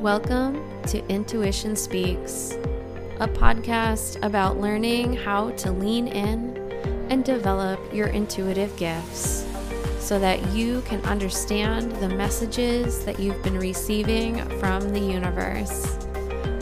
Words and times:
Welcome 0.00 0.64
to 0.84 1.04
Intuition 1.08 1.74
Speaks, 1.74 2.52
a 3.18 3.26
podcast 3.26 4.24
about 4.24 4.60
learning 4.60 5.14
how 5.14 5.50
to 5.50 5.72
lean 5.72 6.06
in 6.06 6.56
and 7.10 7.24
develop 7.24 7.80
your 7.92 8.06
intuitive 8.06 8.76
gifts 8.76 9.44
so 9.98 10.20
that 10.20 10.52
you 10.52 10.82
can 10.82 11.04
understand 11.04 11.90
the 11.96 12.08
messages 12.08 13.04
that 13.06 13.18
you've 13.18 13.42
been 13.42 13.58
receiving 13.58 14.38
from 14.60 14.88
the 14.90 15.00
universe. 15.00 15.98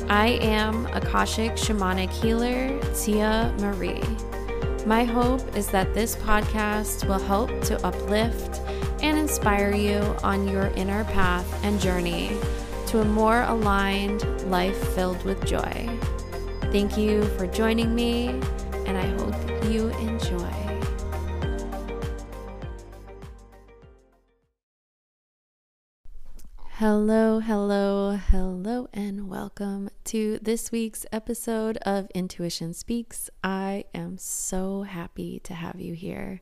I 0.09 0.39
am 0.41 0.87
Akashic 0.87 1.57
Shamanic 1.57 2.09
Healer 2.09 2.81
Tia 2.95 3.55
Marie. 3.59 4.03
My 4.87 5.05
hope 5.05 5.55
is 5.55 5.67
that 5.73 5.93
this 5.93 6.17
podcast 6.17 7.07
will 7.07 7.19
help 7.19 7.51
to 7.65 7.87
uplift 7.87 8.63
and 9.03 9.19
inspire 9.19 9.75
you 9.75 9.99
on 10.23 10.49
your 10.49 10.69
inner 10.69 11.05
path 11.05 11.63
and 11.63 11.79
journey 11.79 12.35
a 12.97 13.05
more 13.05 13.43
aligned 13.43 14.23
life 14.51 14.95
filled 14.95 15.23
with 15.25 15.45
joy. 15.45 15.99
Thank 16.73 16.97
you 16.97 17.25
for 17.37 17.47
joining 17.47 17.95
me, 17.95 18.29
and 18.87 18.97
I 18.97 19.07
hope 19.19 19.65
you 19.71 19.89
enjoy. 19.99 20.67
Hello, 26.71 27.41
hello, 27.41 28.13
hello, 28.31 28.89
and 28.95 29.29
welcome 29.29 29.91
to 30.05 30.39
this 30.41 30.73
week's 30.73 31.05
episode 31.13 31.77
of 31.79 32.09
Intuition 32.15 32.73
Speaks. 32.73 33.29
I 33.45 33.85
am 33.95 34.17
so 34.17 34.83
happy 34.83 35.39
to 35.41 35.53
have 35.53 35.79
you 35.79 35.93
here. 35.93 36.41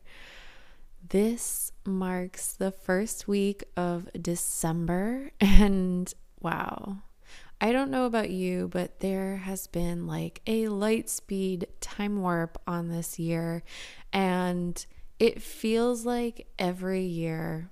This 1.08 1.72
marks 1.84 2.52
the 2.52 2.70
first 2.70 3.27
week 3.27 3.64
of 3.77 4.08
December, 4.20 5.32
and 5.41 6.14
wow. 6.45 6.98
I 7.61 7.73
don't 7.73 7.91
know 7.91 8.05
about 8.05 8.31
you, 8.31 8.69
but 8.69 9.00
there 9.00 9.39
has 9.39 9.67
been 9.67 10.06
like 10.06 10.42
a 10.47 10.69
light 10.69 11.09
speed 11.09 11.67
time 11.81 12.20
warp 12.20 12.61
on 12.67 12.89
this 12.89 13.19
year, 13.19 13.62
and 14.12 14.84
it 15.19 15.41
feels 15.42 16.05
like 16.05 16.47
every 16.59 17.03
year 17.03 17.70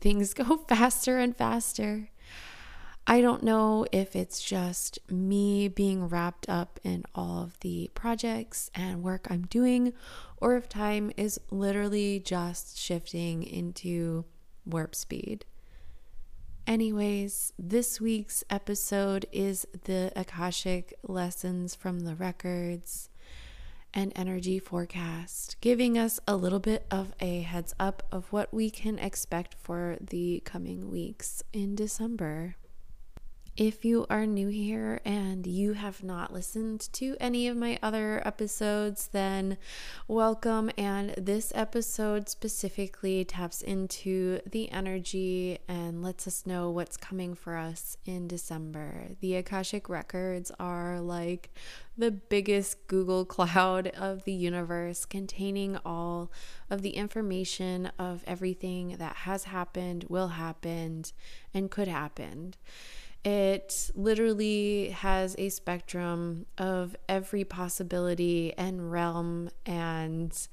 things 0.00 0.34
go 0.34 0.58
faster 0.68 1.18
and 1.18 1.36
faster. 1.36 2.10
I 3.10 3.22
don't 3.22 3.42
know 3.42 3.86
if 3.90 4.14
it's 4.14 4.42
just 4.42 4.98
me 5.10 5.66
being 5.66 6.08
wrapped 6.08 6.46
up 6.46 6.78
in 6.84 7.04
all 7.14 7.42
of 7.42 7.58
the 7.60 7.90
projects 7.94 8.70
and 8.74 9.02
work 9.02 9.26
I'm 9.30 9.46
doing, 9.46 9.94
or 10.36 10.56
if 10.56 10.68
time 10.68 11.10
is 11.16 11.40
literally 11.50 12.20
just 12.20 12.78
shifting 12.78 13.42
into 13.42 14.26
warp 14.66 14.94
speed. 14.94 15.46
Anyways, 16.68 17.54
this 17.58 17.98
week's 17.98 18.44
episode 18.50 19.24
is 19.32 19.66
the 19.84 20.12
Akashic 20.14 20.92
lessons 21.02 21.74
from 21.74 22.00
the 22.00 22.14
records 22.14 23.08
and 23.94 24.12
energy 24.14 24.58
forecast, 24.58 25.56
giving 25.62 25.96
us 25.96 26.20
a 26.28 26.36
little 26.36 26.58
bit 26.58 26.84
of 26.90 27.14
a 27.20 27.40
heads 27.40 27.74
up 27.80 28.02
of 28.12 28.30
what 28.34 28.52
we 28.52 28.68
can 28.68 28.98
expect 28.98 29.54
for 29.54 29.96
the 29.98 30.42
coming 30.44 30.90
weeks 30.90 31.42
in 31.54 31.74
December. 31.74 32.56
If 33.58 33.84
you 33.84 34.06
are 34.08 34.24
new 34.24 34.46
here 34.46 35.00
and 35.04 35.44
you 35.44 35.72
have 35.72 36.04
not 36.04 36.32
listened 36.32 36.88
to 36.92 37.16
any 37.18 37.48
of 37.48 37.56
my 37.56 37.76
other 37.82 38.22
episodes, 38.24 39.08
then 39.08 39.58
welcome. 40.06 40.70
And 40.78 41.10
this 41.18 41.50
episode 41.56 42.28
specifically 42.28 43.24
taps 43.24 43.60
into 43.60 44.38
the 44.48 44.70
energy 44.70 45.58
and 45.66 46.04
lets 46.04 46.28
us 46.28 46.46
know 46.46 46.70
what's 46.70 46.96
coming 46.96 47.34
for 47.34 47.56
us 47.56 47.96
in 48.04 48.28
December. 48.28 49.16
The 49.20 49.34
Akashic 49.34 49.88
Records 49.88 50.52
are 50.60 51.00
like 51.00 51.50
the 51.96 52.12
biggest 52.12 52.86
Google 52.86 53.24
cloud 53.24 53.88
of 53.88 54.22
the 54.22 54.32
universe, 54.32 55.04
containing 55.04 55.76
all 55.84 56.30
of 56.70 56.82
the 56.82 56.90
information 56.90 57.90
of 57.98 58.22
everything 58.24 58.98
that 58.98 59.16
has 59.16 59.42
happened, 59.42 60.04
will 60.08 60.28
happen, 60.28 61.06
and 61.52 61.72
could 61.72 61.88
happen. 61.88 62.54
It 63.24 63.90
literally 63.94 64.90
has 64.90 65.34
a 65.38 65.48
spectrum 65.48 66.46
of 66.56 66.96
every 67.08 67.44
possibility 67.44 68.54
and 68.56 68.90
realm 68.90 69.50
and 69.66 70.48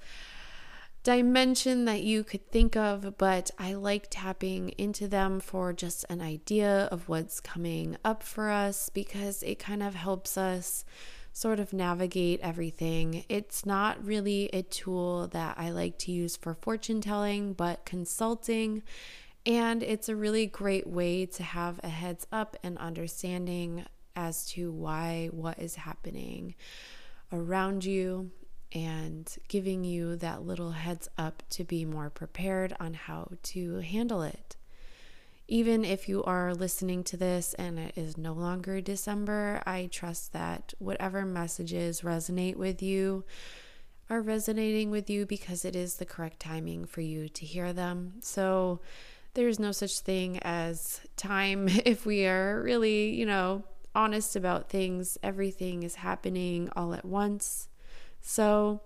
dimension 1.04 1.86
that 1.86 2.02
you 2.02 2.24
could 2.24 2.50
think 2.52 2.76
of, 2.76 3.16
but 3.20 3.52
I 3.60 3.74
like 3.74 4.08
tapping 4.10 4.70
into 4.70 5.08
them 5.08 5.40
for 5.40 5.72
just 5.72 6.04
an 6.10 6.20
idea 6.20 6.90
of 6.92 7.08
what's 7.08 7.40
coming 7.40 7.96
up 8.04 8.24
for 8.24 8.50
us 8.50 8.90
because 8.90 9.44
it 9.44 9.60
kind 9.60 9.84
of 9.84 9.94
helps 9.94 10.36
us 10.36 10.84
sort 11.32 11.60
of 11.60 11.74
navigate 11.74 12.40
everything. 12.42 13.24
It's 13.30 13.68
not 13.68 14.04
really 14.04 14.50
a 14.52 14.64
tool 14.64 15.28
that 15.28 15.56
I 15.60 15.70
like 15.70 16.00
to 16.00 16.12
use 16.12 16.38
for 16.38 16.56
fortune 16.56 17.02
telling, 17.02 17.54
but 17.54 17.86
consulting 17.86 18.82
and 19.46 19.84
it's 19.84 20.10
a 20.10 20.16
really 20.16 20.48
great 20.48 20.88
way 20.88 21.26
to 21.26 21.44
have 21.44 21.80
a 21.84 21.90
heads 21.90 22.26
up 22.32 22.58
and 22.64 22.78
understanding 22.78 23.86
as 24.16 24.46
to 24.46 24.72
why 24.72 25.30
what 25.32 25.60
is 25.60 25.76
happening 25.76 26.56
around 27.32 27.86
you 27.86 28.32
and 28.72 29.38
giving 29.48 29.84
you 29.84 30.16
that 30.18 30.46
little 30.46 30.72
heads 30.72 31.08
up 31.18 31.44
to 31.50 31.64
be 31.64 31.86
more 31.86 32.10
prepared 32.10 32.76
on 32.80 32.94
how 32.94 33.30
to 33.44 33.78
handle 33.78 34.22
it. 34.22 34.56
Even 35.48 35.86
if 35.86 36.10
you 36.10 36.24
are 36.24 36.56
listening 36.56 37.04
to 37.04 37.18
this 37.18 37.54
and 37.54 37.78
it 37.78 37.94
is 37.96 38.18
no 38.18 38.34
longer 38.34 38.82
December, 38.82 39.62
I 39.66 39.90
trust 39.92 40.34
that 40.34 40.74
whatever 40.80 41.24
messages 41.24 42.02
resonate 42.02 42.56
with 42.56 42.82
you 42.82 43.24
are 44.10 44.22
resonating 44.22 44.90
with 44.90 45.10
you 45.10 45.26
because 45.26 45.64
it 45.64 45.76
is 45.76 45.96
the 45.96 46.06
correct 46.06 46.40
timing 46.40 46.86
for 46.86 47.02
you 47.02 47.30
to 47.30 47.46
hear 47.46 47.74
them. 47.74 48.14
So, 48.22 48.82
there's 49.36 49.60
no 49.60 49.72
such 49.72 50.00
thing 50.00 50.40
as 50.40 51.02
time 51.16 51.68
if 51.86 52.06
we 52.06 52.26
are 52.26 52.62
really, 52.64 53.12
you 53.12 53.26
know, 53.26 53.64
honest 53.94 54.36
about 54.36 54.70
things. 54.70 55.18
Everything 55.22 55.84
is 55.84 55.96
happening 55.96 56.70
all 56.76 56.94
at 56.94 57.06
once. 57.06 57.70
So, 58.22 58.82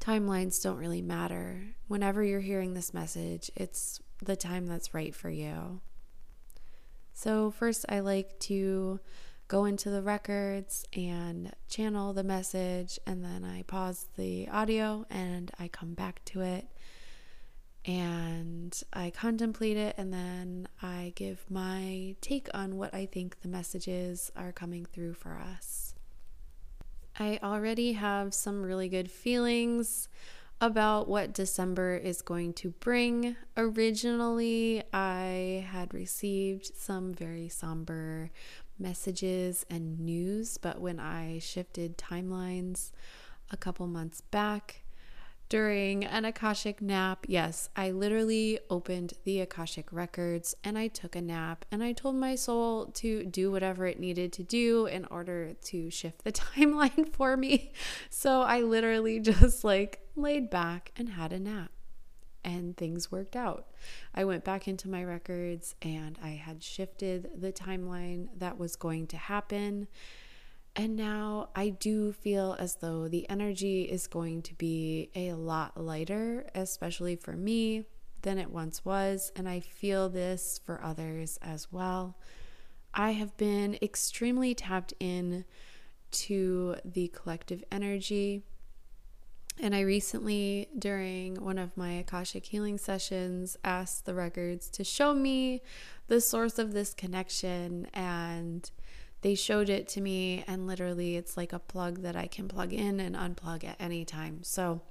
timelines 0.00 0.60
don't 0.60 0.78
really 0.78 1.02
matter. 1.02 1.62
Whenever 1.86 2.24
you're 2.24 2.40
hearing 2.40 2.74
this 2.74 2.92
message, 2.92 3.50
it's 3.54 4.00
the 4.20 4.34
time 4.34 4.66
that's 4.66 4.94
right 4.94 5.14
for 5.14 5.30
you. 5.30 5.80
So, 7.14 7.50
first, 7.52 7.86
I 7.88 8.00
like 8.00 8.38
to 8.40 8.98
go 9.48 9.66
into 9.66 9.90
the 9.90 10.02
records 10.02 10.84
and 10.94 11.52
channel 11.68 12.12
the 12.12 12.24
message, 12.24 12.98
and 13.06 13.22
then 13.22 13.44
I 13.44 13.62
pause 13.62 14.06
the 14.16 14.48
audio 14.48 15.04
and 15.10 15.50
I 15.58 15.68
come 15.68 15.94
back 15.94 16.24
to 16.26 16.40
it 16.40 16.66
and 17.84 18.80
I 18.92 19.10
contemplate 19.10 19.76
it 19.76 19.94
and 19.98 20.12
then 20.12 20.68
I 20.80 21.12
give 21.16 21.44
my 21.50 22.14
take 22.20 22.48
on 22.54 22.76
what 22.76 22.94
I 22.94 23.06
think 23.06 23.40
the 23.40 23.48
messages 23.48 24.30
are 24.36 24.52
coming 24.52 24.84
through 24.84 25.14
for 25.14 25.36
us. 25.38 25.94
I 27.18 27.38
already 27.42 27.92
have 27.92 28.32
some 28.34 28.62
really 28.62 28.88
good 28.88 29.10
feelings 29.10 30.08
about 30.60 31.08
what 31.08 31.34
December 31.34 31.96
is 31.96 32.22
going 32.22 32.52
to 32.52 32.70
bring. 32.70 33.34
Originally, 33.56 34.84
I 34.92 35.66
had 35.68 35.92
received 35.92 36.76
some 36.76 37.12
very 37.12 37.48
somber 37.48 38.30
messages 38.78 39.66
and 39.68 39.98
news, 39.98 40.58
but 40.58 40.80
when 40.80 41.00
I 41.00 41.40
shifted 41.40 41.98
timelines 41.98 42.92
a 43.50 43.56
couple 43.56 43.88
months 43.88 44.20
back, 44.20 44.81
during 45.52 46.02
an 46.02 46.24
Akashic 46.24 46.80
nap. 46.80 47.26
Yes, 47.28 47.68
I 47.76 47.90
literally 47.90 48.58
opened 48.70 49.12
the 49.24 49.40
Akashic 49.40 49.92
records 49.92 50.54
and 50.64 50.78
I 50.78 50.88
took 50.88 51.14
a 51.14 51.20
nap 51.20 51.66
and 51.70 51.84
I 51.84 51.92
told 51.92 52.14
my 52.14 52.36
soul 52.36 52.86
to 52.94 53.26
do 53.26 53.52
whatever 53.52 53.84
it 53.84 54.00
needed 54.00 54.32
to 54.32 54.42
do 54.42 54.86
in 54.86 55.04
order 55.10 55.52
to 55.64 55.90
shift 55.90 56.24
the 56.24 56.32
timeline 56.32 57.06
for 57.12 57.36
me. 57.36 57.74
So 58.08 58.40
I 58.40 58.62
literally 58.62 59.20
just 59.20 59.62
like 59.62 60.00
laid 60.16 60.48
back 60.48 60.90
and 60.96 61.10
had 61.10 61.34
a 61.34 61.38
nap 61.38 61.70
and 62.42 62.74
things 62.74 63.12
worked 63.12 63.36
out. 63.36 63.66
I 64.14 64.24
went 64.24 64.44
back 64.44 64.66
into 64.66 64.88
my 64.88 65.04
records 65.04 65.74
and 65.82 66.18
I 66.24 66.30
had 66.30 66.62
shifted 66.62 67.28
the 67.38 67.52
timeline 67.52 68.28
that 68.38 68.58
was 68.58 68.74
going 68.74 69.06
to 69.08 69.18
happen 69.18 69.88
and 70.74 70.96
now 70.96 71.50
I 71.54 71.68
do 71.70 72.12
feel 72.12 72.56
as 72.58 72.76
though 72.76 73.08
the 73.08 73.28
energy 73.28 73.82
is 73.82 74.06
going 74.06 74.42
to 74.42 74.54
be 74.54 75.10
a 75.14 75.34
lot 75.34 75.78
lighter, 75.80 76.46
especially 76.54 77.16
for 77.16 77.32
me, 77.32 77.84
than 78.22 78.38
it 78.38 78.50
once 78.50 78.84
was. 78.84 79.32
And 79.36 79.48
I 79.48 79.60
feel 79.60 80.08
this 80.08 80.60
for 80.64 80.82
others 80.82 81.38
as 81.42 81.70
well. 81.72 82.16
I 82.94 83.12
have 83.12 83.36
been 83.36 83.78
extremely 83.82 84.54
tapped 84.54 84.94
in 85.00 85.44
to 86.12 86.76
the 86.84 87.08
collective 87.08 87.64
energy 87.72 88.42
And 89.60 89.74
I 89.74 89.80
recently, 89.80 90.68
during 90.78 91.36
one 91.36 91.58
of 91.58 91.76
my 91.76 91.92
Akashic 91.92 92.46
healing 92.46 92.78
sessions, 92.78 93.56
asked 93.62 94.06
the 94.06 94.14
records 94.14 94.68
to 94.70 94.84
show 94.84 95.14
me 95.14 95.62
the 96.08 96.20
source 96.20 96.58
of 96.58 96.72
this 96.72 96.94
connection. 96.94 97.86
And 97.92 98.70
they 99.22 99.34
showed 99.34 99.68
it 99.68 99.88
to 99.88 100.00
me, 100.00 100.44
and 100.46 100.66
literally, 100.66 101.16
it's 101.16 101.36
like 101.36 101.52
a 101.52 101.58
plug 101.58 102.02
that 102.02 102.16
I 102.16 102.26
can 102.26 102.48
plug 102.48 102.72
in 102.72 103.00
and 103.00 103.16
unplug 103.16 103.64
at 103.64 103.76
any 103.80 104.04
time. 104.04 104.40
So 104.42 104.82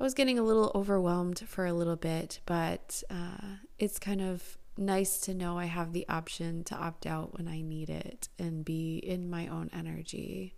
I 0.00 0.04
was 0.04 0.14
getting 0.14 0.38
a 0.38 0.44
little 0.44 0.72
overwhelmed 0.74 1.40
for 1.40 1.66
a 1.66 1.72
little 1.72 1.96
bit, 1.96 2.40
but 2.46 3.02
uh, 3.10 3.56
it's 3.78 3.98
kind 3.98 4.20
of 4.20 4.58
nice 4.76 5.18
to 5.18 5.34
know 5.34 5.58
I 5.58 5.64
have 5.64 5.92
the 5.92 6.06
option 6.08 6.62
to 6.64 6.76
opt 6.76 7.04
out 7.04 7.36
when 7.36 7.48
I 7.48 7.60
need 7.62 7.90
it 7.90 8.28
and 8.38 8.64
be 8.64 8.98
in 8.98 9.28
my 9.28 9.48
own 9.48 9.70
energy 9.72 10.54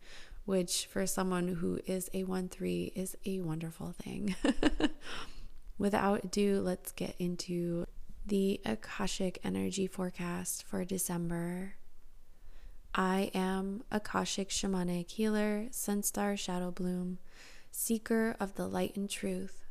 which 0.51 0.87
for 0.87 1.07
someone 1.07 1.47
who 1.47 1.79
is 1.87 2.11
a 2.13 2.25
1 2.25 2.49
3 2.49 2.93
is 2.97 3.17
a 3.25 3.41
wonderful 3.41 3.93
thing. 3.93 4.35
Without 5.79 6.25
ado, 6.25 6.61
let's 6.61 6.91
get 6.91 7.15
into 7.21 7.87
the 8.27 8.61
Akashic 8.65 9.39
energy 9.45 9.87
forecast 9.87 10.65
for 10.65 10.85
December. 10.85 11.75
I 12.95 13.31
am 13.35 13.83
Akashic 13.93 14.49
shamanic 14.49 15.13
healer, 15.13 15.67
Sunstar 15.71 16.37
Shadow 16.37 16.73
Bloom, 16.73 17.19
seeker 17.71 18.35
of 18.41 18.57
the 18.57 18.67
light 18.67 18.97
and 18.97 19.09
truth, 19.09 19.65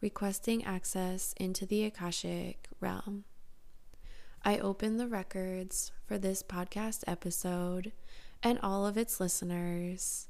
requesting 0.00 0.64
access 0.64 1.34
into 1.36 1.66
the 1.66 1.84
Akashic 1.84 2.66
realm. 2.80 3.22
I 4.44 4.58
open 4.58 4.96
the 4.96 5.06
records 5.06 5.92
for 6.04 6.18
this 6.18 6.42
podcast 6.42 7.04
episode 7.06 7.92
and 8.42 8.58
all 8.60 8.86
of 8.86 8.98
its 8.98 9.20
listeners 9.20 10.26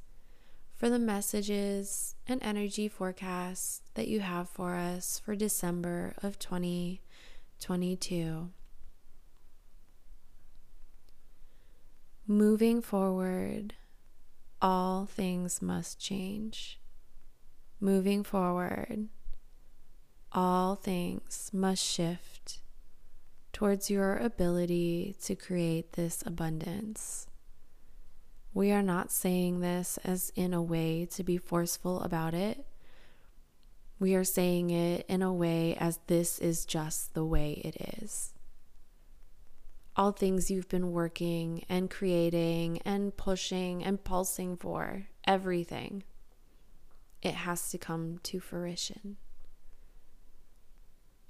for 0.74 0.90
the 0.90 0.98
messages 0.98 2.14
and 2.26 2.42
energy 2.42 2.88
forecasts 2.88 3.80
that 3.94 4.08
you 4.08 4.20
have 4.20 4.50
for 4.50 4.74
us 4.74 5.18
for 5.24 5.34
December 5.34 6.12
of 6.22 6.38
2022. 6.38 8.50
Moving 12.26 12.80
forward, 12.80 13.74
all 14.62 15.04
things 15.04 15.60
must 15.60 16.00
change. 16.00 16.80
Moving 17.80 18.24
forward, 18.24 19.08
all 20.32 20.74
things 20.74 21.50
must 21.52 21.84
shift 21.84 22.60
towards 23.52 23.90
your 23.90 24.16
ability 24.16 25.14
to 25.24 25.36
create 25.36 25.92
this 25.92 26.22
abundance. 26.24 27.26
We 28.54 28.72
are 28.72 28.82
not 28.82 29.12
saying 29.12 29.60
this 29.60 29.98
as 30.02 30.32
in 30.34 30.54
a 30.54 30.62
way 30.62 31.06
to 31.12 31.22
be 31.22 31.36
forceful 31.36 32.00
about 32.00 32.32
it. 32.32 32.64
We 33.98 34.14
are 34.14 34.24
saying 34.24 34.70
it 34.70 35.04
in 35.10 35.20
a 35.20 35.32
way 35.32 35.76
as 35.78 35.98
this 36.06 36.38
is 36.38 36.64
just 36.64 37.12
the 37.12 37.24
way 37.24 37.60
it 37.64 38.02
is. 38.02 38.33
All 39.96 40.10
things 40.10 40.50
you've 40.50 40.68
been 40.68 40.90
working 40.90 41.64
and 41.68 41.88
creating 41.88 42.80
and 42.84 43.16
pushing 43.16 43.84
and 43.84 44.02
pulsing 44.02 44.56
for, 44.56 45.06
everything, 45.24 46.02
it 47.22 47.34
has 47.34 47.70
to 47.70 47.78
come 47.78 48.18
to 48.24 48.40
fruition. 48.40 49.16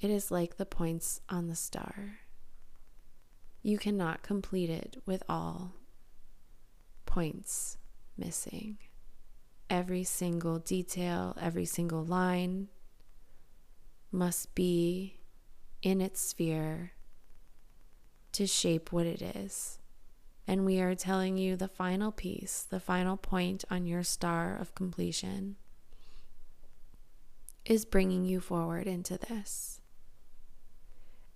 It 0.00 0.10
is 0.10 0.30
like 0.30 0.56
the 0.56 0.66
points 0.66 1.20
on 1.28 1.48
the 1.48 1.54
star. 1.54 2.20
You 3.62 3.78
cannot 3.78 4.22
complete 4.22 4.70
it 4.70 5.02
with 5.04 5.22
all 5.28 5.74
points 7.04 7.76
missing. 8.16 8.78
Every 9.68 10.04
single 10.04 10.58
detail, 10.58 11.36
every 11.40 11.64
single 11.64 12.04
line 12.04 12.68
must 14.10 14.54
be 14.54 15.20
in 15.82 16.00
its 16.00 16.20
sphere 16.20 16.93
to 18.34 18.46
shape 18.46 18.92
what 18.92 19.06
it 19.06 19.22
is. 19.22 19.78
And 20.46 20.66
we 20.66 20.80
are 20.80 20.94
telling 20.94 21.38
you 21.38 21.56
the 21.56 21.68
final 21.68 22.12
piece, 22.12 22.66
the 22.68 22.80
final 22.80 23.16
point 23.16 23.64
on 23.70 23.86
your 23.86 24.02
star 24.02 24.56
of 24.56 24.74
completion 24.74 25.56
is 27.64 27.86
bringing 27.86 28.24
you 28.24 28.40
forward 28.40 28.86
into 28.86 29.16
this. 29.16 29.80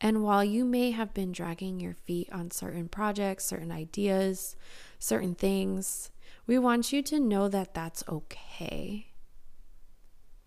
And 0.01 0.23
while 0.23 0.45
you 0.45 0.65
may 0.65 0.93
have 0.93 1.13
been 1.15 1.33
dragging 1.33 1.81
your 1.81 1.95
feet 1.95 2.29
on 2.31 2.51
certain 2.51 2.89
projects, 2.89 3.47
certain 3.47 3.73
ideas, 3.73 4.55
certain 4.99 5.35
things, 5.35 6.11
we 6.47 6.59
want 6.59 6.93
you 6.93 7.03
to 7.03 7.19
know 7.19 7.49
that 7.49 7.75
that's 7.75 8.05
okay. 8.09 9.09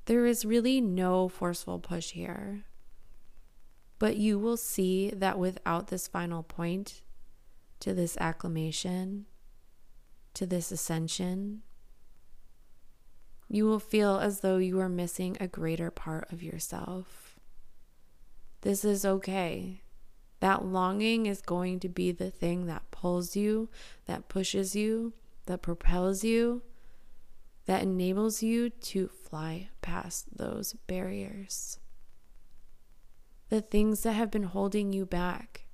There 0.05 0.25
is 0.25 0.45
really 0.45 0.81
no 0.81 1.27
forceful 1.27 1.79
push 1.79 2.11
here. 2.11 2.63
But 4.01 4.17
you 4.17 4.39
will 4.39 4.57
see 4.57 5.11
that 5.11 5.37
without 5.37 5.89
this 5.89 6.07
final 6.07 6.41
point 6.41 7.03
to 7.81 7.93
this 7.93 8.17
acclamation, 8.17 9.27
to 10.33 10.47
this 10.47 10.71
ascension, 10.71 11.61
you 13.47 13.65
will 13.65 13.79
feel 13.79 14.17
as 14.17 14.39
though 14.39 14.57
you 14.57 14.79
are 14.79 14.89
missing 14.89 15.37
a 15.39 15.47
greater 15.47 15.91
part 15.91 16.33
of 16.33 16.41
yourself. 16.41 17.39
This 18.61 18.83
is 18.83 19.05
okay. 19.05 19.83
That 20.39 20.65
longing 20.65 21.27
is 21.27 21.43
going 21.43 21.79
to 21.81 21.87
be 21.87 22.11
the 22.11 22.31
thing 22.31 22.65
that 22.65 22.89
pulls 22.89 23.35
you, 23.35 23.69
that 24.07 24.29
pushes 24.29 24.75
you, 24.75 25.13
that 25.45 25.61
propels 25.61 26.23
you, 26.23 26.63
that 27.67 27.83
enables 27.83 28.41
you 28.41 28.71
to 28.71 29.07
fly 29.07 29.69
past 29.83 30.39
those 30.39 30.73
barriers. 30.87 31.77
The 33.51 33.59
things 33.59 34.03
that 34.03 34.13
have 34.13 34.31
been 34.31 34.43
holding 34.43 34.93
you 34.93 35.05
back. 35.05 35.65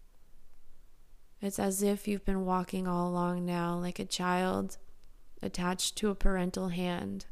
It's 1.39 1.59
as 1.59 1.83
if 1.83 2.07
you've 2.07 2.25
been 2.25 2.43
walking 2.43 2.87
all 2.87 3.07
along 3.07 3.45
now 3.45 3.77
like 3.77 3.99
a 3.99 4.05
child 4.05 4.77
attached 5.43 5.95
to 5.97 6.09
a 6.09 6.15
parental 6.15 6.69
hand. 6.69 7.27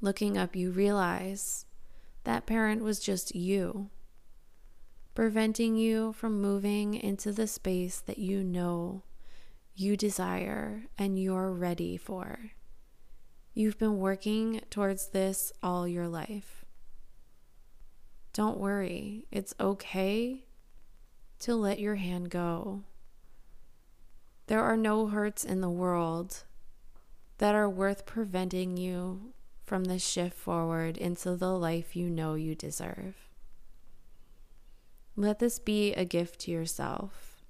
Looking 0.00 0.36
up, 0.36 0.56
you 0.56 0.72
realize 0.72 1.64
that 2.24 2.44
parent 2.44 2.82
was 2.82 2.98
just 2.98 3.36
you 3.36 3.90
preventing 5.14 5.76
you 5.76 6.12
from 6.14 6.42
moving 6.42 6.94
into 6.94 7.30
the 7.30 7.46
space 7.46 8.00
that 8.00 8.18
you 8.18 8.42
know 8.42 9.04
you 9.76 9.96
desire 9.96 10.86
and 10.98 11.22
you're 11.22 11.52
ready 11.52 11.96
for. 11.96 12.50
You've 13.54 13.78
been 13.78 13.98
working 13.98 14.60
towards 14.70 15.10
this 15.10 15.52
all 15.62 15.86
your 15.86 16.08
life. 16.08 16.61
Don't 18.32 18.58
worry, 18.58 19.26
it's 19.30 19.54
okay 19.60 20.44
to 21.40 21.54
let 21.54 21.78
your 21.78 21.96
hand 21.96 22.30
go. 22.30 22.82
There 24.46 24.62
are 24.62 24.76
no 24.76 25.08
hurts 25.08 25.44
in 25.44 25.60
the 25.60 25.70
world 25.70 26.44
that 27.38 27.54
are 27.54 27.68
worth 27.68 28.06
preventing 28.06 28.76
you 28.76 29.32
from 29.64 29.84
the 29.84 29.98
shift 29.98 30.36
forward 30.36 30.96
into 30.96 31.36
the 31.36 31.50
life 31.50 31.96
you 31.96 32.08
know 32.08 32.34
you 32.34 32.54
deserve. 32.54 33.14
Let 35.16 35.38
this 35.38 35.58
be 35.58 35.92
a 35.92 36.04
gift 36.04 36.40
to 36.40 36.50
yourself. 36.50 37.42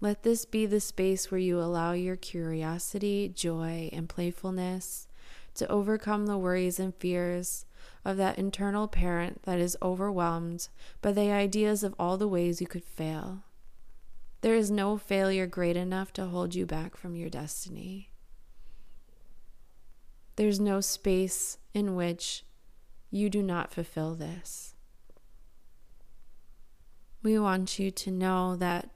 Let 0.00 0.22
this 0.22 0.44
be 0.44 0.66
the 0.66 0.80
space 0.80 1.30
where 1.30 1.38
you 1.38 1.60
allow 1.60 1.92
your 1.92 2.16
curiosity, 2.16 3.28
joy, 3.28 3.88
and 3.92 4.08
playfulness 4.08 5.06
to 5.54 5.68
overcome 5.68 6.26
the 6.26 6.36
worries 6.36 6.80
and 6.80 6.94
fears 6.94 7.64
of 8.04 8.16
that 8.18 8.38
internal 8.38 8.86
parent 8.86 9.42
that 9.44 9.58
is 9.58 9.76
overwhelmed 9.82 10.68
by 11.00 11.12
the 11.12 11.30
ideas 11.30 11.82
of 11.82 11.94
all 11.98 12.16
the 12.16 12.28
ways 12.28 12.60
you 12.60 12.66
could 12.66 12.84
fail. 12.84 13.44
There 14.42 14.54
is 14.54 14.70
no 14.70 14.98
failure 14.98 15.46
great 15.46 15.76
enough 15.76 16.12
to 16.14 16.26
hold 16.26 16.54
you 16.54 16.66
back 16.66 16.96
from 16.96 17.16
your 17.16 17.30
destiny. 17.30 18.10
There's 20.36 20.60
no 20.60 20.80
space 20.80 21.56
in 21.72 21.94
which 21.94 22.44
you 23.10 23.30
do 23.30 23.42
not 23.42 23.72
fulfill 23.72 24.14
this. 24.14 24.74
We 27.22 27.38
want 27.38 27.78
you 27.78 27.90
to 27.90 28.10
know 28.10 28.54
that 28.56 28.90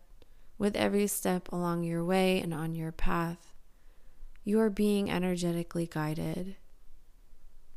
with 0.59 0.77
every 0.77 1.07
step 1.07 1.51
along 1.51 1.85
your 1.85 2.05
way 2.05 2.41
and 2.41 2.53
on 2.53 2.75
your 2.75 2.93
path, 2.93 3.55
you 4.45 4.61
are 4.61 4.69
being 4.69 5.11
energetically 5.11 5.89
guided. 5.91 6.57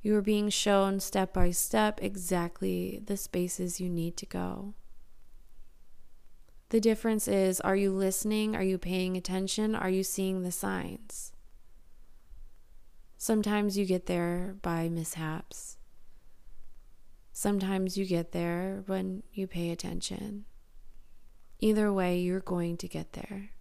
You 0.02 0.16
are 0.16 0.22
being 0.22 0.50
shown 0.50 1.00
step 1.00 1.34
by 1.34 1.52
step 1.52 2.00
exactly 2.02 3.02
the 3.06 3.18
spaces 3.18 3.80
you 3.80 3.88
need 3.90 4.18
to 4.18 4.26
go. 4.26 4.74
The 6.70 6.80
difference 6.80 7.28
is 7.28 7.60
are 7.62 7.76
you 7.76 7.92
listening? 7.92 8.56
Are 8.56 8.64
you 8.64 8.78
paying 8.78 9.16
attention? 9.16 9.76
Are 9.76 9.90
you 9.90 10.04
seeing 10.04 10.42
the 10.42 10.52
signs? 10.52 11.34
Sometimes 13.18 13.78
you 13.78 13.86
get 13.86 14.08
there 14.08 14.56
by 14.64 14.90
mishaps. 14.90 15.78
Sometimes 17.34 17.98
you 17.98 18.06
get 18.06 18.32
there 18.32 18.84
when 18.88 19.22
you 19.32 19.46
pay 19.46 19.70
attention. 19.70 20.46
Either 21.60 21.94
way, 21.94 22.18
you're 22.18 22.40
going 22.40 22.78
to 22.78 22.88
get 22.88 23.14
there. 23.14 23.52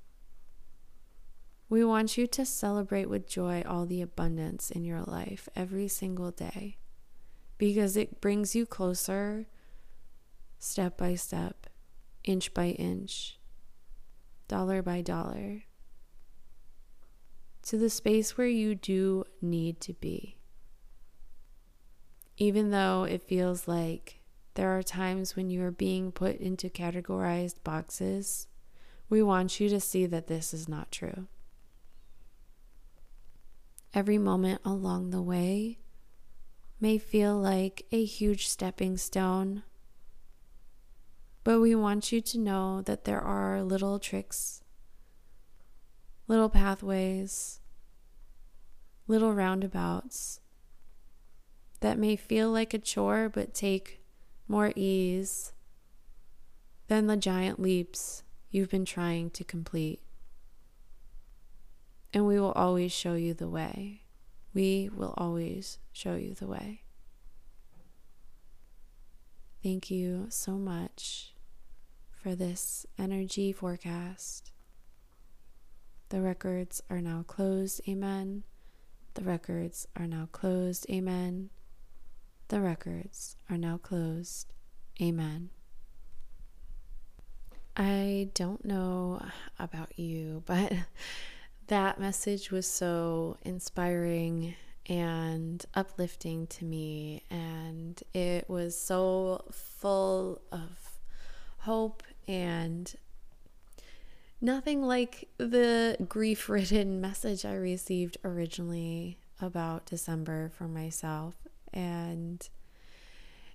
We 1.70 1.84
want 1.84 2.18
you 2.18 2.26
to 2.26 2.44
celebrate 2.44 3.08
with 3.08 3.28
joy 3.28 3.62
all 3.64 3.86
the 3.86 4.02
abundance 4.02 4.72
in 4.72 4.84
your 4.84 5.02
life 5.02 5.48
every 5.54 5.86
single 5.86 6.32
day 6.32 6.78
because 7.58 7.96
it 7.96 8.20
brings 8.20 8.56
you 8.56 8.66
closer 8.66 9.46
step 10.58 10.98
by 10.98 11.14
step, 11.14 11.68
inch 12.24 12.52
by 12.52 12.70
inch, 12.70 13.38
dollar 14.48 14.82
by 14.82 15.00
dollar 15.00 15.62
to 17.62 17.78
the 17.78 17.88
space 17.88 18.36
where 18.36 18.48
you 18.48 18.74
do 18.74 19.22
need 19.40 19.80
to 19.82 19.92
be. 19.92 20.38
Even 22.36 22.70
though 22.70 23.04
it 23.04 23.22
feels 23.22 23.68
like 23.68 24.18
there 24.54 24.76
are 24.76 24.82
times 24.82 25.36
when 25.36 25.50
you 25.50 25.62
are 25.62 25.70
being 25.70 26.10
put 26.10 26.36
into 26.38 26.68
categorized 26.68 27.62
boxes, 27.62 28.48
we 29.08 29.22
want 29.22 29.60
you 29.60 29.68
to 29.68 29.78
see 29.78 30.04
that 30.06 30.26
this 30.26 30.52
is 30.52 30.68
not 30.68 30.90
true. 30.90 31.28
Every 33.92 34.18
moment 34.18 34.60
along 34.64 35.10
the 35.10 35.20
way 35.22 35.78
may 36.80 36.96
feel 36.96 37.36
like 37.36 37.86
a 37.90 38.04
huge 38.04 38.46
stepping 38.46 38.96
stone, 38.96 39.64
but 41.42 41.60
we 41.60 41.74
want 41.74 42.12
you 42.12 42.20
to 42.20 42.38
know 42.38 42.82
that 42.82 43.04
there 43.04 43.20
are 43.20 43.64
little 43.64 43.98
tricks, 43.98 44.62
little 46.28 46.48
pathways, 46.48 47.60
little 49.08 49.34
roundabouts 49.34 50.38
that 51.80 51.98
may 51.98 52.14
feel 52.14 52.48
like 52.50 52.72
a 52.72 52.78
chore 52.78 53.28
but 53.28 53.52
take 53.52 54.00
more 54.46 54.72
ease 54.76 55.52
than 56.86 57.08
the 57.08 57.16
giant 57.16 57.58
leaps 57.58 58.22
you've 58.50 58.70
been 58.70 58.84
trying 58.84 59.30
to 59.30 59.42
complete 59.42 60.00
and 62.12 62.26
we 62.26 62.40
will 62.40 62.52
always 62.52 62.92
show 62.92 63.14
you 63.14 63.34
the 63.34 63.48
way. 63.48 64.02
We 64.52 64.90
will 64.92 65.14
always 65.16 65.78
show 65.92 66.14
you 66.14 66.34
the 66.34 66.46
way. 66.46 66.82
Thank 69.62 69.90
you 69.90 70.26
so 70.30 70.52
much 70.52 71.34
for 72.10 72.34
this 72.34 72.86
energy 72.98 73.52
forecast. 73.52 74.52
The 76.08 76.20
records 76.20 76.82
are 76.90 77.00
now 77.00 77.24
closed. 77.26 77.80
Amen. 77.88 78.42
The 79.14 79.22
records 79.22 79.86
are 79.96 80.06
now 80.06 80.28
closed. 80.32 80.88
Amen. 80.90 81.50
The 82.48 82.60
records 82.60 83.36
are 83.48 83.58
now 83.58 83.76
closed. 83.76 84.52
Amen. 85.00 85.50
I 87.76 88.30
don't 88.34 88.64
know 88.64 89.24
about 89.58 89.98
you, 89.98 90.42
but 90.46 90.72
that 91.70 92.00
message 92.00 92.50
was 92.50 92.66
so 92.66 93.36
inspiring 93.42 94.56
and 94.86 95.64
uplifting 95.74 96.48
to 96.48 96.64
me. 96.64 97.22
And 97.30 98.02
it 98.12 98.50
was 98.50 98.76
so 98.76 99.44
full 99.52 100.42
of 100.50 100.98
hope 101.58 102.02
and 102.26 102.92
nothing 104.40 104.82
like 104.82 105.28
the 105.38 105.96
grief 106.08 106.48
ridden 106.48 107.00
message 107.00 107.44
I 107.44 107.54
received 107.54 108.18
originally 108.24 109.18
about 109.40 109.86
December 109.86 110.50
for 110.52 110.66
myself. 110.66 111.36
And 111.72 112.48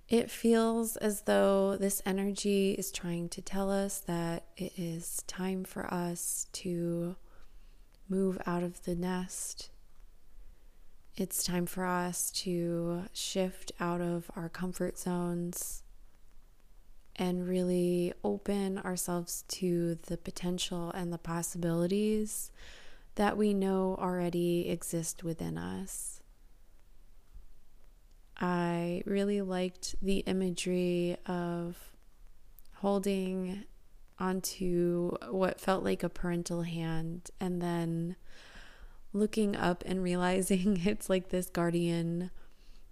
it 0.08 0.30
feels 0.30 0.96
as 0.96 1.22
though 1.22 1.76
this 1.76 2.00
energy 2.06 2.72
is 2.72 2.90
trying 2.90 3.28
to 3.28 3.42
tell 3.42 3.70
us 3.70 4.00
that 4.06 4.46
it 4.56 4.72
is 4.78 5.22
time 5.26 5.64
for 5.64 5.92
us 5.92 6.46
to 6.54 7.16
move 8.08 8.40
out 8.46 8.62
of 8.62 8.84
the 8.84 8.94
nest. 8.94 9.70
It's 11.16 11.44
time 11.44 11.66
for 11.66 11.84
us 11.84 12.30
to 12.42 13.04
shift 13.12 13.72
out 13.80 14.00
of 14.00 14.30
our 14.36 14.48
comfort 14.48 14.98
zones 14.98 15.82
and 17.16 17.48
really 17.48 18.12
open 18.22 18.78
ourselves 18.78 19.44
to 19.48 19.98
the 20.06 20.18
potential 20.18 20.90
and 20.90 21.12
the 21.12 21.18
possibilities 21.18 22.50
that 23.14 23.36
we 23.36 23.54
know 23.54 23.96
already 23.98 24.68
exist 24.68 25.24
within 25.24 25.56
us. 25.56 26.20
I 28.38 29.02
really 29.06 29.40
liked 29.40 29.94
the 30.02 30.18
imagery 30.18 31.16
of 31.24 31.78
holding 32.74 33.64
onto 34.18 35.10
what 35.30 35.60
felt 35.60 35.84
like 35.84 36.02
a 36.02 36.08
parental 36.08 36.62
hand 36.62 37.30
and 37.40 37.60
then 37.60 38.16
looking 39.12 39.56
up 39.56 39.82
and 39.86 40.02
realizing 40.02 40.80
it's 40.84 41.10
like 41.10 41.28
this 41.28 41.48
guardian 41.48 42.30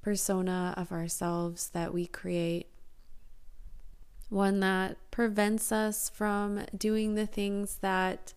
persona 0.03 0.75
of 0.77 0.93
ourselves 0.93 1.71
that 1.71 1.95
we 1.95 2.07
create. 2.07 2.69
One 4.29 4.61
that 4.61 4.97
prevents 5.11 5.71
us 5.71 6.11
from 6.11 6.65
doing 6.77 7.15
the 7.15 7.27
things 7.27 7.77
that 7.77 8.35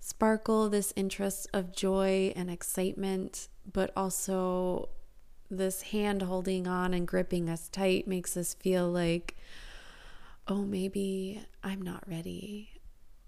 sparkle 0.00 0.68
this 0.68 0.92
interest 0.94 1.48
of 1.52 1.74
joy 1.74 2.32
and 2.36 2.48
excitement, 2.50 3.48
but 3.70 3.90
also 3.96 4.88
this 5.50 5.82
hand 5.82 6.22
holding 6.22 6.66
on 6.66 6.94
and 6.94 7.06
gripping 7.06 7.48
us 7.48 7.68
tight 7.68 8.06
makes 8.06 8.36
us 8.36 8.54
feel 8.54 8.88
like 8.88 9.36
oh, 10.48 10.64
maybe 10.64 11.42
I'm 11.62 11.82
not 11.82 12.04
ready, 12.08 12.80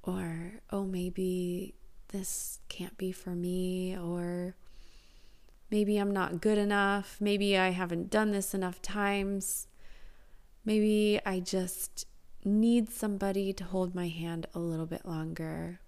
or 0.02 0.60
oh, 0.70 0.84
maybe 0.84 1.75
this 2.08 2.60
can't 2.68 2.96
be 2.96 3.12
for 3.12 3.30
me, 3.30 3.96
or 3.96 4.54
maybe 5.70 5.98
I'm 5.98 6.12
not 6.12 6.40
good 6.40 6.58
enough, 6.58 7.16
maybe 7.20 7.58
I 7.58 7.70
haven't 7.70 8.10
done 8.10 8.30
this 8.30 8.54
enough 8.54 8.80
times, 8.80 9.66
maybe 10.64 11.20
I 11.26 11.40
just 11.40 12.06
need 12.44 12.90
somebody 12.90 13.52
to 13.52 13.64
hold 13.64 13.94
my 13.94 14.08
hand 14.08 14.46
a 14.54 14.58
little 14.58 14.87
bit 14.87 15.04
longer. 15.04 15.80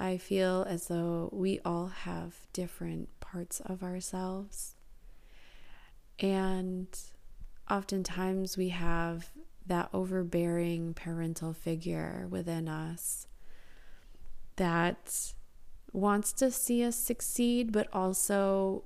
I 0.00 0.16
feel 0.16 0.64
as 0.68 0.86
though 0.86 1.28
we 1.32 1.60
all 1.64 1.88
have 1.88 2.46
different 2.52 3.08
parts 3.20 3.60
of 3.60 3.82
ourselves. 3.82 4.76
And 6.20 6.86
oftentimes 7.68 8.56
we 8.56 8.68
have 8.70 9.32
that 9.68 9.88
overbearing 9.92 10.94
parental 10.94 11.52
figure 11.52 12.26
within 12.28 12.68
us 12.68 13.26
that 14.56 15.32
wants 15.92 16.32
to 16.32 16.50
see 16.50 16.84
us 16.84 16.96
succeed, 16.96 17.72
but 17.72 17.88
also 17.92 18.84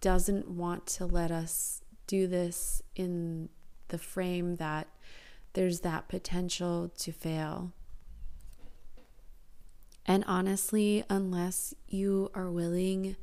doesn't 0.00 0.48
want 0.48 0.86
to 0.86 1.04
let 1.04 1.30
us 1.30 1.82
do 2.06 2.26
this 2.26 2.82
in 2.96 3.48
the 3.88 3.98
frame 3.98 4.56
that 4.56 4.88
there's 5.52 5.80
that 5.80 6.08
potential 6.08 6.90
to 6.98 7.12
fail. 7.12 7.72
And 10.06 10.24
honestly, 10.26 11.04
unless 11.10 11.74
you 11.88 12.30
are 12.34 12.50
willing 12.50 13.16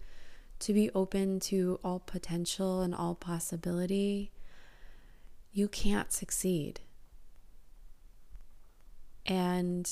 to 0.60 0.74
be 0.74 0.90
open 0.92 1.40
to 1.40 1.80
all 1.84 2.00
potential 2.00 2.82
and 2.82 2.94
all 2.94 3.16
possibility, 3.16 4.32
you 5.58 5.68
can't 5.68 6.14
succeed. 6.14 6.82
And 9.26 9.92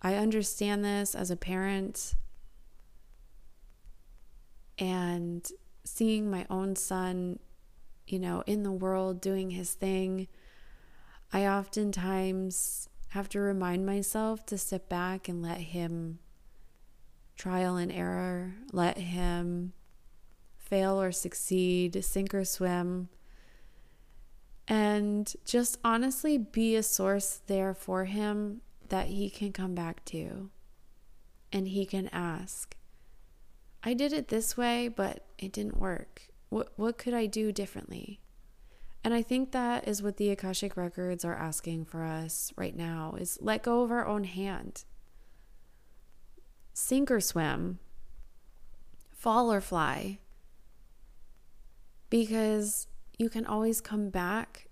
I 0.00 0.14
understand 0.14 0.82
this 0.82 1.14
as 1.14 1.30
a 1.30 1.36
parent 1.36 2.14
and 4.78 5.46
seeing 5.84 6.30
my 6.30 6.46
own 6.48 6.74
son, 6.74 7.38
you 8.06 8.18
know, 8.18 8.44
in 8.46 8.62
the 8.62 8.72
world 8.72 9.20
doing 9.20 9.50
his 9.50 9.74
thing. 9.74 10.26
I 11.34 11.48
oftentimes 11.48 12.88
have 13.08 13.28
to 13.28 13.40
remind 13.40 13.84
myself 13.84 14.46
to 14.46 14.56
step 14.56 14.88
back 14.88 15.28
and 15.28 15.42
let 15.42 15.58
him 15.58 16.18
trial 17.36 17.76
and 17.76 17.92
error, 17.92 18.54
let 18.72 18.96
him 18.96 19.74
fail 20.56 20.98
or 20.98 21.12
succeed, 21.12 22.02
sink 22.02 22.34
or 22.34 22.46
swim 22.46 23.10
and 24.66 25.34
just 25.44 25.78
honestly 25.84 26.38
be 26.38 26.74
a 26.74 26.82
source 26.82 27.40
there 27.46 27.74
for 27.74 28.06
him 28.06 28.62
that 28.88 29.08
he 29.08 29.28
can 29.28 29.52
come 29.52 29.74
back 29.74 30.04
to 30.06 30.50
and 31.52 31.68
he 31.68 31.84
can 31.84 32.08
ask. 32.08 32.76
I 33.82 33.94
did 33.94 34.12
it 34.12 34.28
this 34.28 34.56
way 34.56 34.88
but 34.88 35.26
it 35.38 35.52
didn't 35.52 35.78
work. 35.78 36.28
What 36.48 36.72
what 36.76 36.98
could 36.98 37.14
I 37.14 37.26
do 37.26 37.52
differently? 37.52 38.20
And 39.02 39.12
I 39.12 39.20
think 39.20 39.52
that 39.52 39.86
is 39.86 40.02
what 40.02 40.16
the 40.16 40.30
Akashic 40.30 40.78
records 40.78 41.26
are 41.26 41.34
asking 41.34 41.84
for 41.84 42.02
us 42.02 42.52
right 42.56 42.74
now 42.74 43.16
is 43.18 43.38
let 43.42 43.62
go 43.62 43.82
of 43.82 43.90
our 43.90 44.06
own 44.06 44.24
hand. 44.24 44.84
Sink 46.72 47.10
or 47.10 47.20
swim. 47.20 47.80
Fall 49.12 49.52
or 49.52 49.60
fly. 49.60 50.18
Because 52.08 52.86
you 53.18 53.28
can 53.28 53.46
always 53.46 53.80
come 53.80 54.10
back 54.10 54.68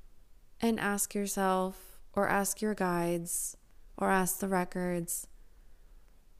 and 0.60 0.78
ask 0.78 1.14
yourself, 1.14 2.00
or 2.14 2.28
ask 2.28 2.60
your 2.60 2.74
guides, 2.74 3.56
or 3.96 4.10
ask 4.10 4.38
the 4.38 4.48
records, 4.48 5.26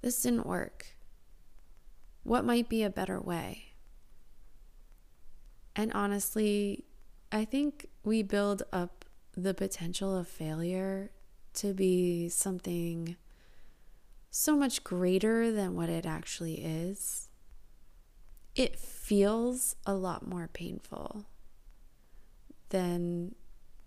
this 0.00 0.23
didn't 0.23 0.47
work. 0.47 0.97
What 2.23 2.44
might 2.44 2.68
be 2.68 2.82
a 2.82 2.90
better 2.90 3.21
way? 3.21 3.75
And 5.75 5.92
honestly, 5.92 6.85
I 7.30 7.44
think 7.44 7.87
we 8.04 8.23
build 8.23 8.62
up 8.73 9.04
the 9.37 9.54
potential 9.54 10.16
of 10.16 10.28
failure 10.28 11.11
to 11.54 11.73
be 11.73 12.28
something 12.28 13.16
so 14.30 14.56
much 14.56 14.85
greater 14.85 15.50
than 15.52 15.75
what 15.75 15.88
it 15.88 16.06
actually 16.06 16.64
is. 16.64 17.28
It 18.54 18.78
feels 18.78 19.76
a 19.87 19.94
lot 19.94 20.26
more 20.26 20.49
painful 20.52 21.26
than 22.73 23.35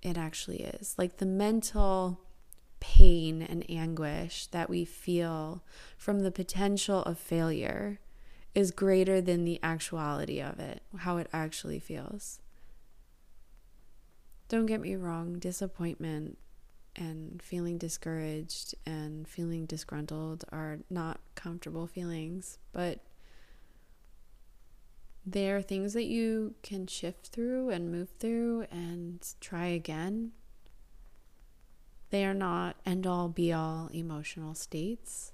it 0.02 0.18
actually 0.18 0.62
is. 0.62 0.96
Like 0.98 1.18
the 1.18 1.26
mental 1.26 2.22
pain 2.80 3.42
and 3.42 3.66
anguish 3.70 4.48
that 4.48 4.70
we 4.70 4.86
feel 4.86 5.64
from 5.98 6.20
the 6.20 6.32
potential 6.32 7.02
of 7.04 7.18
failure 7.18 8.00
is 8.54 8.72
greater 8.72 9.20
than 9.20 9.44
the 9.44 9.60
actuality 9.62 10.40
of 10.40 10.60
it, 10.60 10.82
how 11.00 11.18
it 11.18 11.28
actually 11.34 11.80
feels. 11.80 12.40
Don't 14.48 14.68
get 14.68 14.80
me 14.80 14.96
wrong, 14.96 15.40
disappointment 15.40 16.38
and 16.96 17.42
feeling 17.42 17.78
discouraged 17.78 18.76
and 18.86 19.28
feeling 19.28 19.66
disgruntled 19.66 20.46
are 20.52 20.80
not 20.90 21.20
comfortable 21.34 21.88
feelings, 21.88 22.60
but 22.72 23.00
they 25.26 25.50
are 25.50 25.62
things 25.62 25.94
that 25.94 26.06
you 26.06 26.54
can 26.62 26.86
shift 26.86 27.28
through 27.28 27.70
and 27.70 27.92
move 27.92 28.10
through 28.20 28.68
and 28.72 29.26
try 29.42 29.66
again. 29.68 30.32
They 32.12 32.26
are 32.26 32.34
not 32.34 32.76
end 32.86 33.08
all 33.08 33.28
be 33.30 33.52
all 33.52 33.90
emotional 33.92 34.54
states. 34.54 35.32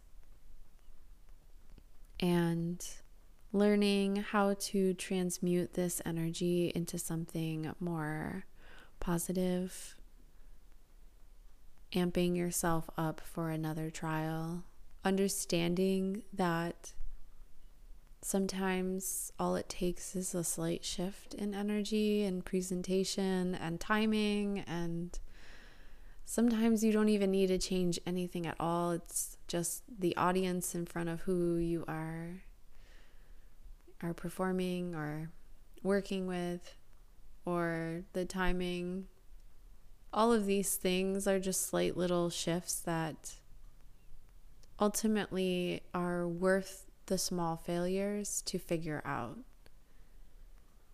And 2.19 2.85
learning 3.51 4.17
how 4.17 4.53
to 4.53 4.93
transmute 4.93 5.73
this 5.73 6.01
energy 6.05 6.71
into 6.73 6.97
something 6.97 7.73
more 7.79 8.45
positive, 9.01 9.97
amping 11.93 12.37
yourself 12.37 12.89
up 12.97 13.19
for 13.19 13.49
another 13.49 13.89
trial, 13.89 14.63
understanding 15.03 16.23
that 16.31 16.93
sometimes 18.31 19.33
all 19.37 19.57
it 19.57 19.67
takes 19.67 20.15
is 20.15 20.33
a 20.33 20.43
slight 20.43 20.85
shift 20.85 21.33
in 21.33 21.53
energy 21.53 22.23
and 22.23 22.45
presentation 22.45 23.53
and 23.55 23.77
timing 23.77 24.59
and 24.59 25.19
sometimes 26.23 26.81
you 26.81 26.93
don't 26.93 27.09
even 27.09 27.29
need 27.29 27.47
to 27.47 27.57
change 27.57 27.99
anything 28.05 28.47
at 28.47 28.55
all 28.57 28.91
it's 28.91 29.37
just 29.49 29.83
the 29.99 30.15
audience 30.15 30.73
in 30.73 30.85
front 30.85 31.09
of 31.09 31.19
who 31.21 31.57
you 31.57 31.83
are 31.89 32.41
are 34.01 34.13
performing 34.13 34.95
or 34.95 35.29
working 35.83 36.25
with 36.25 36.75
or 37.45 38.03
the 38.13 38.25
timing. 38.25 39.07
All 40.13 40.33
of 40.33 40.45
these 40.45 40.75
things 40.75 41.27
are 41.27 41.39
just 41.39 41.67
slight 41.67 41.95
little 41.97 42.29
shifts 42.29 42.79
that 42.81 43.35
ultimately 44.79 45.81
are 45.93 46.27
worth 46.27 46.90
the 47.05 47.17
small 47.17 47.57
failures 47.57 48.41
to 48.45 48.59
figure 48.59 49.01
out. 49.05 49.37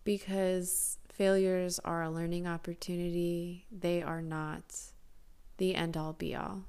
Because 0.04 0.98
failures 1.10 1.78
are 1.84 2.02
a 2.02 2.10
learning 2.10 2.46
opportunity, 2.46 3.66
they 3.70 4.02
are 4.02 4.22
not 4.22 4.74
the 5.58 5.74
end 5.74 5.96
all 5.96 6.12
be 6.12 6.34
all. 6.34 6.64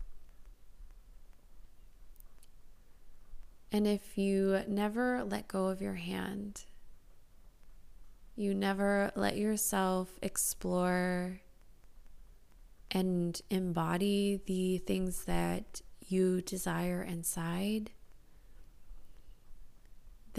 And 3.72 3.86
if 3.86 4.17
you 4.17 4.62
never 4.67 5.24
let 5.24 5.48
go 5.48 5.67
of 5.67 5.81
your 5.81 5.93
hand, 5.93 6.65
you 8.36 8.56
never 8.56 9.12
let 9.15 9.38
yourself 9.38 10.17
explore 10.23 11.41
and 12.91 13.39
embody 13.49 14.41
the 14.45 14.80
things 14.80 15.25
that 15.25 15.82
you 16.08 16.41
desire 16.41 17.04
inside, 17.04 17.91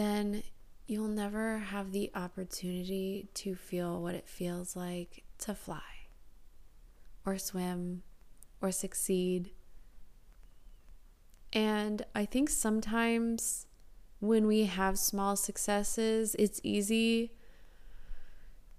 then 0.00 0.42
you'll 0.86 1.08
never 1.08 1.58
have 1.58 1.92
the 1.92 2.10
opportunity 2.14 3.28
to 3.34 3.54
feel 3.54 4.00
what 4.00 4.14
it 4.14 4.26
feels 4.26 4.74
like 4.74 5.24
to 5.38 5.54
fly 5.54 6.08
or 7.26 7.36
swim 7.36 8.02
or 8.62 8.72
succeed. 8.72 9.50
And 11.52 12.04
I 12.14 12.24
think 12.24 12.48
sometimes 12.48 13.66
when 14.20 14.46
we 14.46 14.64
have 14.64 14.98
small 14.98 15.36
successes, 15.36 16.34
it's 16.38 16.60
easy 16.62 17.32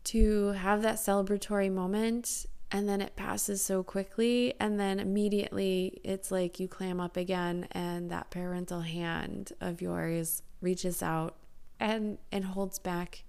to 0.05 0.47
have 0.53 0.81
that 0.81 0.95
celebratory 0.95 1.71
moment 1.71 2.47
and 2.71 2.89
then 2.89 2.99
it 2.99 3.15
passes 3.15 3.63
so 3.63 3.83
quickly 3.83 4.55
and 4.59 4.79
then 4.79 4.99
immediately 4.99 5.99
it's 6.03 6.31
like 6.31 6.59
you 6.59 6.67
clam 6.67 6.99
up 6.99 7.15
again 7.15 7.67
and 7.71 8.09
that 8.09 8.31
parental 8.31 8.81
hand 8.81 9.51
of 9.61 9.81
yours 9.81 10.41
reaches 10.61 11.01
out 11.03 11.35
and 11.79 12.17
and 12.31 12.45
holds 12.45 12.79
back 12.79 13.23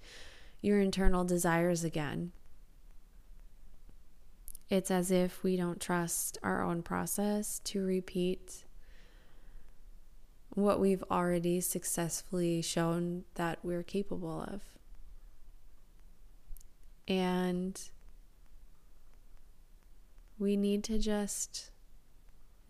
your 0.60 0.78
internal 0.80 1.24
desires 1.24 1.82
again 1.82 2.32
it's 4.72 4.90
as 4.90 5.10
if 5.10 5.42
we 5.42 5.58
don't 5.58 5.82
trust 5.82 6.38
our 6.42 6.62
own 6.62 6.82
process 6.82 7.58
to 7.58 7.84
repeat 7.84 8.64
what 10.54 10.80
we've 10.80 11.04
already 11.10 11.60
successfully 11.60 12.62
shown 12.62 13.24
that 13.34 13.58
we're 13.62 13.82
capable 13.82 14.40
of. 14.40 14.62
And 17.06 17.78
we 20.38 20.56
need 20.56 20.84
to 20.84 20.98
just 20.98 21.70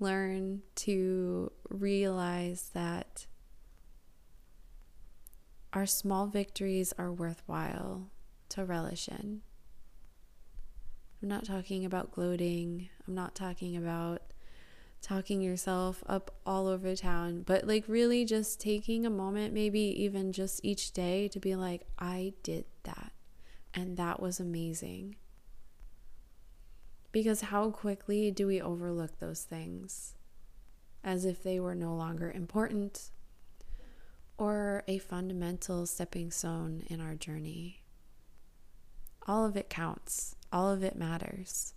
learn 0.00 0.62
to 0.74 1.52
realize 1.68 2.70
that 2.74 3.26
our 5.72 5.86
small 5.86 6.26
victories 6.26 6.92
are 6.98 7.12
worthwhile 7.12 8.10
to 8.50 8.64
relish 8.64 9.08
in. 9.08 9.40
I'm 11.22 11.28
not 11.28 11.44
talking 11.44 11.84
about 11.84 12.12
gloating. 12.12 12.88
I'm 13.06 13.14
not 13.14 13.34
talking 13.34 13.76
about 13.76 14.22
talking 15.00 15.40
yourself 15.40 16.02
up 16.06 16.30
all 16.44 16.66
over 16.68 16.94
town, 16.94 17.42
but 17.42 17.66
like 17.66 17.84
really 17.88 18.24
just 18.24 18.60
taking 18.60 19.06
a 19.06 19.10
moment, 19.10 19.54
maybe 19.54 19.80
even 19.80 20.32
just 20.32 20.60
each 20.62 20.92
day, 20.92 21.28
to 21.28 21.40
be 21.40 21.54
like, 21.54 21.82
I 21.98 22.34
did 22.42 22.66
that. 22.84 23.12
And 23.72 23.96
that 23.96 24.20
was 24.20 24.38
amazing. 24.38 25.16
Because 27.10 27.42
how 27.42 27.70
quickly 27.70 28.30
do 28.30 28.46
we 28.46 28.60
overlook 28.60 29.18
those 29.18 29.42
things 29.42 30.14
as 31.04 31.24
if 31.24 31.42
they 31.42 31.58
were 31.58 31.74
no 31.74 31.94
longer 31.94 32.30
important 32.30 33.10
or 34.38 34.82
a 34.86 34.98
fundamental 34.98 35.86
stepping 35.86 36.30
stone 36.30 36.84
in 36.88 37.00
our 37.00 37.14
journey? 37.14 37.82
All 39.26 39.44
of 39.44 39.56
it 39.56 39.70
counts, 39.70 40.36
all 40.52 40.70
of 40.70 40.82
it 40.82 40.96
matters. 40.96 41.74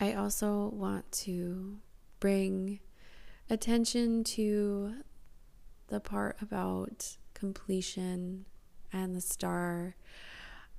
I 0.00 0.12
also 0.12 0.70
want 0.72 1.10
to 1.12 1.78
bring 2.20 2.80
attention 3.50 4.22
to 4.24 4.94
the 5.88 6.00
part 6.00 6.36
about 6.40 7.16
completion 7.34 8.44
and 8.92 9.14
the 9.14 9.20
star. 9.20 9.96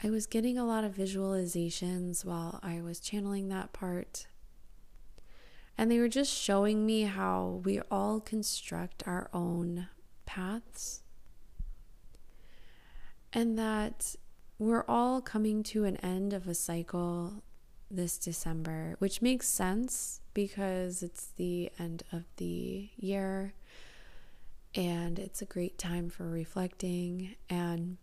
I 0.03 0.09
was 0.09 0.25
getting 0.25 0.57
a 0.57 0.65
lot 0.65 0.83
of 0.83 0.95
visualizations 0.95 2.23
while 2.23 2.59
I 2.63 2.81
was 2.81 2.99
channeling 2.99 3.49
that 3.49 3.73
part. 3.73 4.27
And 5.79 5.89
they 5.89 5.99
were 5.99 6.09
just 6.09 6.37
showing 6.37 6.85
me 6.85 7.03
how 7.03 7.61
we 7.63 7.79
all 7.89 8.19
construct 8.19 9.01
our 9.07 9.29
own 9.31 9.87
paths. 10.25 11.03
And 13.31 13.57
that 13.57 14.17
we're 14.57 14.83
all 14.89 15.21
coming 15.21 15.63
to 15.63 15.85
an 15.85 15.95
end 15.97 16.33
of 16.33 16.49
a 16.49 16.53
cycle 16.53 17.43
this 17.89 18.17
December, 18.17 18.97
which 18.99 19.21
makes 19.21 19.47
sense 19.47 20.19
because 20.33 21.01
it's 21.01 21.27
the 21.37 21.71
end 21.79 22.03
of 22.11 22.25
the 22.35 22.89
year 22.97 23.53
and 24.75 25.17
it's 25.17 25.41
a 25.41 25.45
great 25.45 25.77
time 25.77 26.09
for 26.09 26.29
reflecting 26.29 27.37
and 27.49 27.95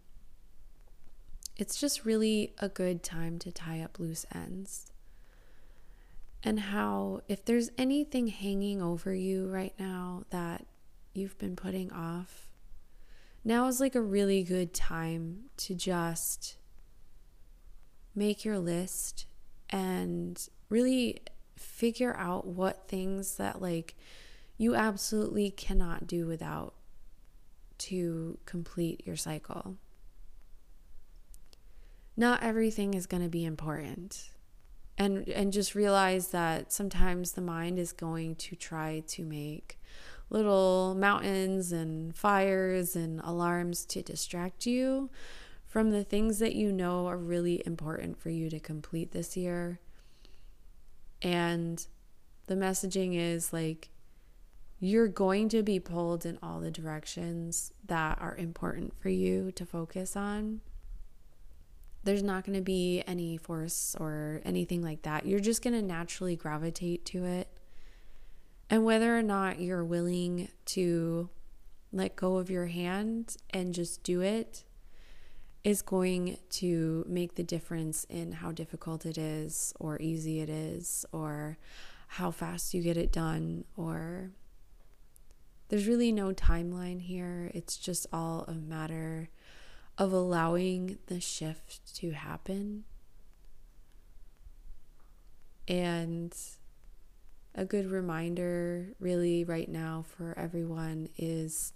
it's 1.59 1.79
just 1.79 2.07
really 2.07 2.55
a 2.59 2.71
good 2.71 3.03
time 3.03 3.39
to 3.41 3.53
tie 3.53 3.83
up 3.83 3.99
loose 3.99 4.25
ends. 4.35 4.93
And 6.47 6.61
how, 6.61 7.23
if 7.27 7.45
there's 7.45 7.71
anything 7.77 8.29
hanging 8.29 8.81
over 8.81 9.13
you 9.13 9.49
right 9.49 9.75
now 9.81 10.23
that 10.31 10.65
you've 11.13 11.37
been 11.39 11.57
putting 11.57 11.91
off, 11.91 12.49
now 13.45 13.67
is 13.67 13.81
like 13.81 13.97
a 13.97 14.01
really 14.01 14.45
good 14.45 14.73
time 14.73 15.51
to 15.57 15.75
just 15.75 16.57
make 18.15 18.45
your 18.45 18.61
list 18.61 19.27
and 19.71 20.49
really 20.69 21.21
figure 21.57 22.17
out 22.17 22.47
what 22.47 22.87
things 22.87 23.39
that 23.39 23.61
like 23.61 23.97
you 24.57 24.77
absolutely 24.77 25.51
cannot 25.51 26.07
do 26.07 26.29
without 26.29 26.75
to 27.79 28.39
complete 28.47 29.05
your 29.05 29.17
cycle. 29.17 29.79
Not 32.17 32.45
everything 32.45 32.95
is 32.95 33.07
going 33.07 33.25
to 33.25 33.29
be 33.29 33.45
important. 33.45 34.31
And 34.99 35.29
and 35.29 35.53
just 35.53 35.75
realize 35.75 36.29
that 36.29 36.73
sometimes 36.73 37.33
the 37.33 37.43
mind 37.43 37.79
is 37.79 37.93
going 37.93 38.37
to 38.37 38.57
try 38.57 39.03
to 39.09 39.25
make 39.25 39.79
little 40.31 40.95
mountains 40.99 41.71
and 41.71 42.17
fires 42.17 42.97
and 42.97 43.21
alarms 43.23 43.85
to 43.85 44.03
distract 44.03 44.67
you 44.67 45.11
from 45.67 45.91
the 45.91 46.03
things 46.03 46.39
that 46.39 46.55
you 46.55 46.73
know 46.73 47.07
are 47.07 47.19
really 47.19 47.63
important 47.67 48.19
for 48.19 48.31
you 48.31 48.49
to 48.49 48.59
complete 48.59 49.13
this 49.13 49.37
year. 49.37 49.79
And 51.21 51.87
the 52.47 52.55
messaging 52.55 53.15
is 53.15 53.53
like 53.53 53.91
you're 54.79 55.09
going 55.09 55.49
to 55.51 55.63
be 55.63 55.81
pulled 55.81 56.27
in 56.27 56.39
all 56.43 56.61
the 56.61 56.71
directions 56.71 57.73
that 57.87 58.19
are 58.21 58.37
important 58.37 58.95
for 59.01 59.09
you 59.09 59.51
to 59.53 59.65
focus 59.65 60.17
on. 60.17 60.61
There's 62.07 62.23
not 62.23 62.45
going 62.45 62.57
to 62.57 62.63
be 62.63 63.03
any 63.07 63.37
force 63.37 63.97
or 63.99 64.41
anything 64.45 64.81
like 64.81 65.03
that. 65.03 65.27
You're 65.27 65.41
just 65.41 65.63
going 65.63 65.75
to 65.75 65.83
naturally 65.83 66.37
gravitate 66.37 67.05
to 67.07 67.25
it. 67.25 67.49
And 68.71 68.85
whether 68.85 69.19
or 69.19 69.23
not 69.23 69.61
you're 69.61 69.85
willing 69.85 70.49
to 70.67 71.29
let 71.93 72.15
go 72.15 72.37
of 72.37 72.49
your 72.49 72.67
hand 72.67 73.37
and 73.51 73.75
just 73.75 74.05
do 74.05 74.21
it 74.21 74.65
is 75.65 75.83
going 75.83 76.39
to 76.51 77.05
make 77.09 77.35
the 77.35 77.43
difference 77.43 78.05
in 78.05 78.31
how 78.31 78.53
difficult 78.53 79.05
it 79.05 79.19
is, 79.19 79.75
or 79.81 80.01
easy 80.01 80.41
it 80.41 80.49
is, 80.49 81.05
or 81.11 81.59
how 82.07 82.31
fast 82.31 82.73
you 82.73 82.83
get 82.83 82.97
it 82.97 83.11
done, 83.11 83.65
or 83.77 84.31
there's 85.69 85.89
really 85.89 86.13
no 86.13 86.33
timeline 86.33 87.01
here. 87.01 87.51
It's 87.53 87.77
just 87.77 88.07
all 88.13 88.45
a 88.47 88.55
matter 88.55 89.29
of 89.99 90.13
allowing 90.13 90.99
the 91.07 91.21
shift 91.21 91.95
to 91.97 92.11
happen. 92.11 92.85
And 95.69 96.37
a 97.55 97.65
good 97.65 97.91
reminder, 97.91 98.89
really, 99.01 99.43
right 99.43 99.69
now 99.69 100.05
for 100.07 100.35
everyone 100.39 101.09
is 101.17 101.73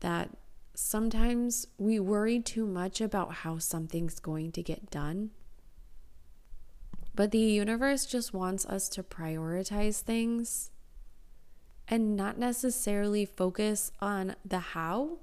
that 0.00 0.30
sometimes 0.74 1.66
we 1.78 2.00
worry 2.00 2.40
too 2.40 2.66
much 2.66 3.00
about 3.00 3.32
how 3.32 3.58
something's 3.58 4.18
going 4.18 4.52
to 4.52 4.62
get 4.62 4.90
done. 4.90 5.30
But 7.14 7.30
the 7.30 7.38
universe 7.38 8.04
just 8.04 8.34
wants 8.34 8.66
us 8.66 8.88
to 8.90 9.02
prioritize 9.02 10.00
things 10.00 10.70
and 11.88 12.16
not 12.16 12.38
necessarily 12.38 13.24
focus 13.24 13.92
on 14.00 14.34
the 14.44 14.58
how. 14.58 15.18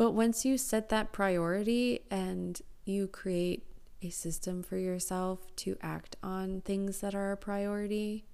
But 0.00 0.12
once 0.12 0.46
you 0.46 0.56
set 0.56 0.88
that 0.88 1.12
priority 1.12 2.00
and 2.10 2.58
you 2.86 3.06
create 3.06 3.66
a 4.00 4.08
system 4.08 4.62
for 4.62 4.78
yourself 4.78 5.54
to 5.56 5.76
act 5.82 6.16
on 6.22 6.62
things 6.62 7.00
that 7.00 7.14
are 7.14 7.32
a 7.32 7.36
priority, 7.36 8.24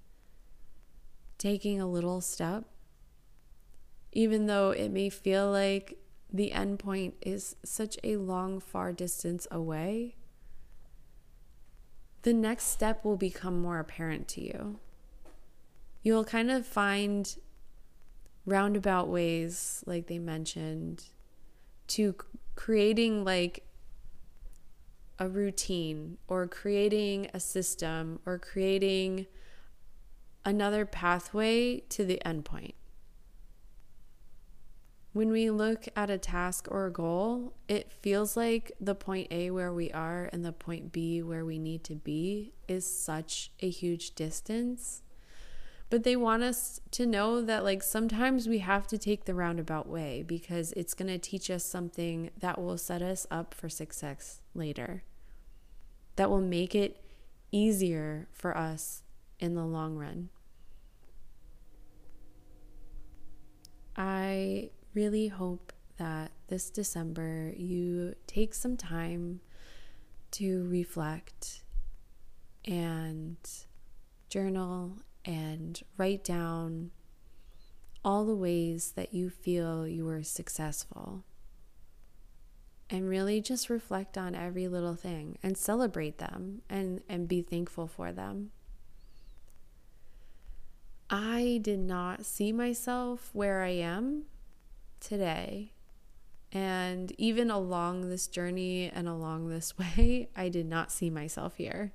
taking 1.37 1.81
a 1.81 1.85
little 1.85 2.21
step, 2.21 2.63
even 4.13 4.45
though 4.45 4.71
it 4.71 4.91
may 4.91 5.09
feel 5.09 5.51
like 5.51 5.97
the 6.31 6.53
end 6.53 6.79
point 6.79 7.15
is 7.21 7.57
such 7.65 7.97
a 8.01 8.15
long, 8.15 8.61
far 8.61 8.93
distance 8.93 9.45
away, 9.51 10.15
the 12.21 12.31
next 12.33 12.67
step 12.67 13.03
will 13.03 13.17
become 13.17 13.61
more 13.61 13.79
apparent 13.79 14.29
to 14.29 14.41
you. 14.41 14.79
You'll 16.01 16.23
kind 16.23 16.49
of 16.49 16.65
find 16.65 17.35
roundabout 18.45 19.09
ways, 19.09 19.83
like 19.85 20.07
they 20.07 20.17
mentioned, 20.17 21.03
to 21.87 22.15
creating 22.55 23.23
like 23.23 23.63
a 25.19 25.27
routine 25.27 26.17
or 26.27 26.47
creating 26.47 27.27
a 27.33 27.39
system 27.39 28.19
or 28.25 28.37
creating 28.37 29.25
another 30.45 30.85
pathway 30.85 31.79
to 31.89 32.05
the 32.05 32.21
endpoint. 32.25 32.73
When 35.13 35.31
we 35.31 35.49
look 35.49 35.87
at 35.95 36.11
a 36.11 36.19
task 36.19 36.67
or 36.69 36.85
a 36.85 36.91
goal, 36.91 37.55
it 37.67 37.91
feels 37.91 38.37
like 38.37 38.71
the 38.79 38.93
point 38.93 39.27
A 39.31 39.49
where 39.49 39.73
we 39.73 39.91
are 39.91 40.29
and 40.31 40.45
the 40.45 40.51
point 40.51 40.91
B 40.91 41.23
where 41.23 41.43
we 41.43 41.57
need 41.57 41.83
to 41.85 41.95
be 41.95 42.53
is 42.67 42.85
such 42.85 43.51
a 43.59 43.69
huge 43.69 44.13
distance 44.13 45.01
but 45.89 46.03
they 46.03 46.15
want 46.15 46.43
us 46.43 46.81
to 46.91 47.05
know 47.05 47.41
that 47.41 47.63
like 47.63 47.81
sometimes 47.81 48.47
we 48.47 48.59
have 48.59 48.87
to 48.87 48.97
take 48.97 49.25
the 49.25 49.33
roundabout 49.33 49.87
way 49.87 50.23
because 50.25 50.73
it's 50.73 50.93
going 50.93 51.07
to 51.07 51.17
teach 51.17 51.49
us 51.49 51.63
something 51.63 52.29
that 52.39 52.59
will 52.59 52.77
set 52.77 53.01
us 53.01 53.25
up 53.31 53.53
for 53.53 53.69
success 53.69 54.41
later. 54.53 55.03
That 56.17 56.29
will 56.29 56.41
make 56.41 56.75
it 56.75 57.01
easier 57.51 58.27
for 58.33 58.57
us 58.57 59.03
in 59.39 59.55
the 59.55 59.63
long 59.63 59.95
run. 59.95 60.29
I 63.95 64.71
really 64.93 65.27
hope 65.27 65.73
that 65.97 66.31
this 66.47 66.69
december 66.69 67.51
you 67.55 68.13
take 68.27 68.53
some 68.53 68.77
time 68.77 69.39
to 70.31 70.67
reflect 70.69 71.63
and 72.65 73.37
journal 74.29 74.97
and 75.27 75.83
write 75.97 76.23
down 76.23 76.89
all 78.03 78.25
the 78.25 78.35
ways 78.35 78.93
that 78.95 79.13
you 79.13 79.29
feel 79.29 79.85
you 79.85 80.05
were 80.05 80.23
successful. 80.23 81.25
And 82.89 83.09
really 83.09 83.41
just 83.41 83.69
reflect 83.69 84.17
on 84.17 84.33
every 84.33 84.69
little 84.69 84.95
thing 84.95 85.37
and 85.43 85.57
celebrate 85.57 86.19
them 86.19 86.61
and, 86.69 87.01
and 87.09 87.27
be 87.27 87.41
thankful 87.41 87.85
for 87.85 88.13
them. 88.13 88.51
I 91.09 91.59
did 91.61 91.79
not 91.79 92.25
see 92.25 92.53
myself 92.53 93.29
where 93.33 93.61
I 93.61 93.69
am 93.71 94.23
today. 95.01 95.73
And 96.53 97.11
even 97.17 97.51
along 97.51 98.07
this 98.07 98.27
journey 98.27 98.89
and 98.89 99.09
along 99.09 99.49
this 99.49 99.77
way, 99.97 100.29
I 100.33 100.47
did 100.47 100.65
not 100.65 100.89
see 100.89 101.09
myself 101.09 101.55
here. 101.57 101.91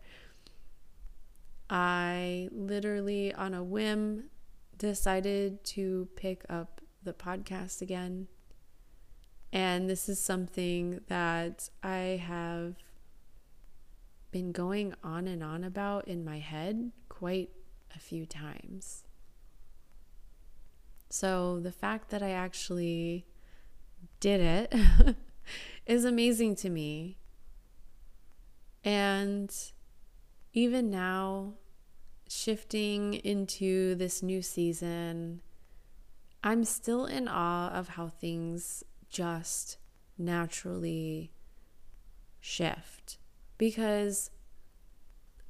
I 1.73 2.51
literally, 2.53 3.33
on 3.33 3.55
a 3.55 3.65
whim, 3.65 4.25
decided 4.77 5.65
to 5.65 6.07
pick 6.17 6.45
up 6.51 6.83
the 7.03 7.15
podcast 7.15 7.81
again. 7.81 8.29
And 9.55 9.89
this 9.89 10.07
is 10.07 10.21
something 10.21 11.01
that 11.09 11.71
I 11.83 12.21
have 12.23 12.75
been 14.33 14.53
going 14.53 14.95
on 15.03 15.27
and 15.27 15.43
on 15.43 15.65
about 15.65 16.07
in 16.07 16.27
my 16.27 16.41
head 16.41 16.93
quite 17.09 17.49
a 17.97 17.99
few 17.99 18.27
times. 18.27 19.05
So 21.09 21.59
the 21.59 21.73
fact 21.73 22.11
that 22.11 22.23
I 22.23 22.33
actually 22.33 23.25
did 24.21 24.41
it 24.43 25.17
is 25.87 26.05
amazing 26.05 26.55
to 26.57 26.69
me. 26.69 27.17
And 28.85 29.55
even 30.53 30.91
now, 30.91 31.55
shifting 32.33 33.15
into 33.15 33.95
this 33.95 34.23
new 34.23 34.43
season, 34.43 35.43
I'm 36.43 36.65
still 36.65 37.07
in 37.07 37.29
awe 37.29 37.69
of 37.71 37.91
how 37.91 38.09
things 38.09 38.83
just 39.09 39.77
naturally 40.17 41.31
shift 42.41 43.19
because 43.59 44.31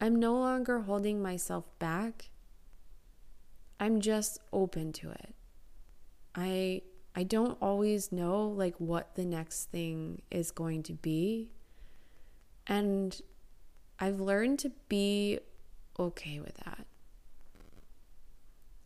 I'm 0.01 0.17
no 0.17 0.35
longer 0.35 0.81
holding 0.81 1.23
myself 1.23 1.67
back. 1.79 2.31
I'm 3.79 4.01
just 4.01 4.39
open 4.53 4.93
to 4.95 5.11
it. 5.11 5.35
I 6.35 6.83
I 7.15 7.25
don't 7.25 7.59
always 7.61 8.11
know 8.11 8.49
like 8.49 8.75
what 8.79 9.15
the 9.15 9.25
next 9.25 9.67
thing 9.67 10.23
is 10.31 10.51
going 10.51 10.83
to 10.85 10.95
be. 10.95 11.51
And 12.67 13.21
I've 13.99 14.21
learned 14.21 14.59
to 14.61 14.73
be 14.89 15.39
okay 15.99 16.41
with 16.41 16.57
that. 16.65 16.87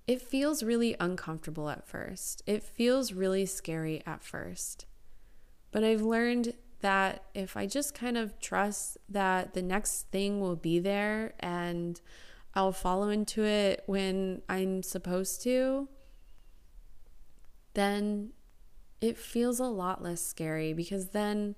It 0.07 0.23
feels 0.23 0.63
really 0.63 0.95
uncomfortable 1.01 1.69
at 1.69 1.87
first. 1.87 2.43
It 2.47 2.63
feels 2.63 3.13
really 3.13 3.45
scary 3.45 4.03
at 4.07 4.23
first. 4.23 4.87
But 5.73 5.83
I've 5.83 6.03
learned 6.03 6.55
that 6.81 7.25
if 7.35 7.57
I 7.57 7.67
just 7.67 7.95
kind 7.95 8.17
of 8.17 8.39
trust 8.39 8.99
that 9.09 9.55
the 9.55 9.63
next 9.63 10.09
thing 10.13 10.41
will 10.41 10.57
be 10.57 10.79
there 10.79 11.35
and 11.41 12.01
I'll 12.55 12.73
follow 12.73 13.09
into 13.09 13.45
it 13.45 13.83
when 13.87 14.43
I'm 14.49 14.83
supposed 14.83 15.43
to, 15.43 15.89
then 17.75 18.31
it 19.01 19.19
feels 19.19 19.61
a 19.61 19.65
lot 19.65 20.03
less 20.03 20.23
scary 20.23 20.73
because 20.73 21.09
then 21.09 21.57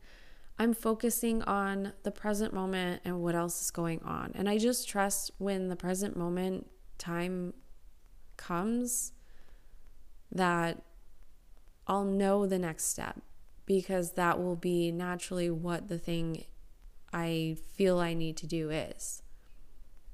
I'm 0.58 0.74
focusing 0.74 1.42
on 1.42 1.92
the 2.02 2.10
present 2.10 2.52
moment 2.52 3.02
and 3.04 3.22
what 3.22 3.34
else 3.34 3.62
is 3.62 3.70
going 3.70 4.02
on. 4.02 4.32
And 4.34 4.48
I 4.48 4.58
just 4.58 4.88
trust 4.88 5.30
when 5.38 5.68
the 5.68 5.76
present 5.76 6.16
moment 6.16 6.68
time 6.98 7.54
comes, 8.36 9.12
that 10.32 10.82
I'll 11.86 12.04
know 12.04 12.46
the 12.46 12.58
next 12.58 12.84
step 12.84 13.20
because 13.66 14.12
that 14.12 14.38
will 14.38 14.56
be 14.56 14.90
naturally 14.90 15.50
what 15.50 15.88
the 15.88 15.98
thing 15.98 16.44
I 17.12 17.56
feel 17.74 17.98
I 17.98 18.14
need 18.14 18.36
to 18.38 18.46
do 18.46 18.70
is. 18.70 19.22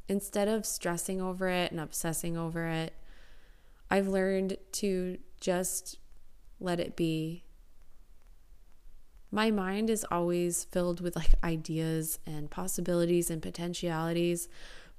Instead 0.09 0.49
of 0.49 0.67
stressing 0.67 1.21
over 1.21 1.49
it 1.49 1.71
and 1.71 1.81
obsessing 1.81 2.37
over 2.37 2.67
it, 2.67 2.93
I've 3.91 4.09
learned 4.09 4.59
to 4.73 5.19
just 5.41 5.99
let 6.61 6.81
it 6.81 6.97
be. 6.97 7.45
My 9.35 9.51
mind 9.51 9.91
is 9.91 10.07
always 10.13 10.63
filled 10.63 11.01
with 11.01 11.17
like 11.17 11.35
ideas 11.43 12.21
and 12.25 12.49
possibilities 12.49 13.31
and 13.31 13.43
potentialities, 13.43 14.49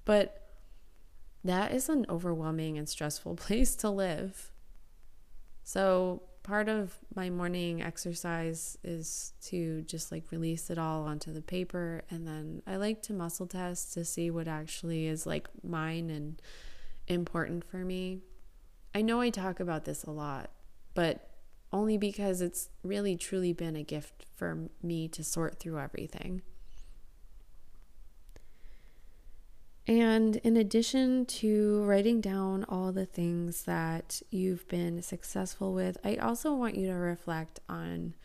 but 0.04 0.50
that 1.46 1.72
is 1.72 1.88
an 1.88 2.06
overwhelming 2.10 2.78
and 2.78 2.90
stressful 2.90 3.36
place 3.38 3.78
to 3.78 3.90
live. 3.90 4.52
So, 5.64 6.24
part 6.44 6.68
of 6.68 6.98
my 7.16 7.30
morning 7.30 7.82
exercise 7.82 8.78
is 8.84 9.32
to 9.44 9.84
just 9.84 10.12
like 10.12 10.26
release 10.32 10.70
it 10.70 10.78
all 10.78 11.06
onto 11.06 11.32
the 11.32 11.42
paper. 11.42 12.04
And 12.10 12.28
then 12.28 12.62
I 12.68 12.76
like 12.76 13.02
to 13.04 13.14
muscle 13.14 13.48
test 13.48 13.94
to 13.94 14.04
see 14.04 14.30
what 14.32 14.50
actually 14.50 15.08
is 15.08 15.26
like 15.26 15.48
mine 15.64 16.10
and 16.10 16.42
important 17.08 17.64
for 17.64 17.78
me. 17.78 18.20
I 18.94 19.02
know 19.02 19.22
I 19.22 19.30
talk 19.30 19.62
about 19.62 19.86
this 19.86 20.04
a 20.04 20.12
lot, 20.12 20.50
but 20.94 21.35
only 21.72 21.98
because 21.98 22.42
it's 22.42 22.70
really 22.84 23.16
truly 23.16 23.54
been 23.54 23.76
a 23.76 23.84
gift 23.84 24.26
for 24.36 24.70
me 24.82 25.08
to 25.10 25.24
sort 25.24 25.60
through 25.60 25.80
everything. 25.80 26.42
And 29.88 30.38
in 30.38 30.58
addition 30.58 31.26
to 31.28 31.84
writing 31.84 32.20
down 32.20 32.66
all 32.68 32.92
the 32.92 33.06
things 33.06 33.64
that 33.64 34.22
you've 34.32 34.68
been 34.68 35.02
successful 35.04 35.74
with, 35.74 35.98
I 36.04 36.16
also 36.16 36.54
want 36.54 36.76
you 36.76 36.88
to 36.88 36.96
reflect 36.96 37.60
on 37.70 38.16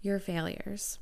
your 0.00 0.18
failures. 0.18 0.98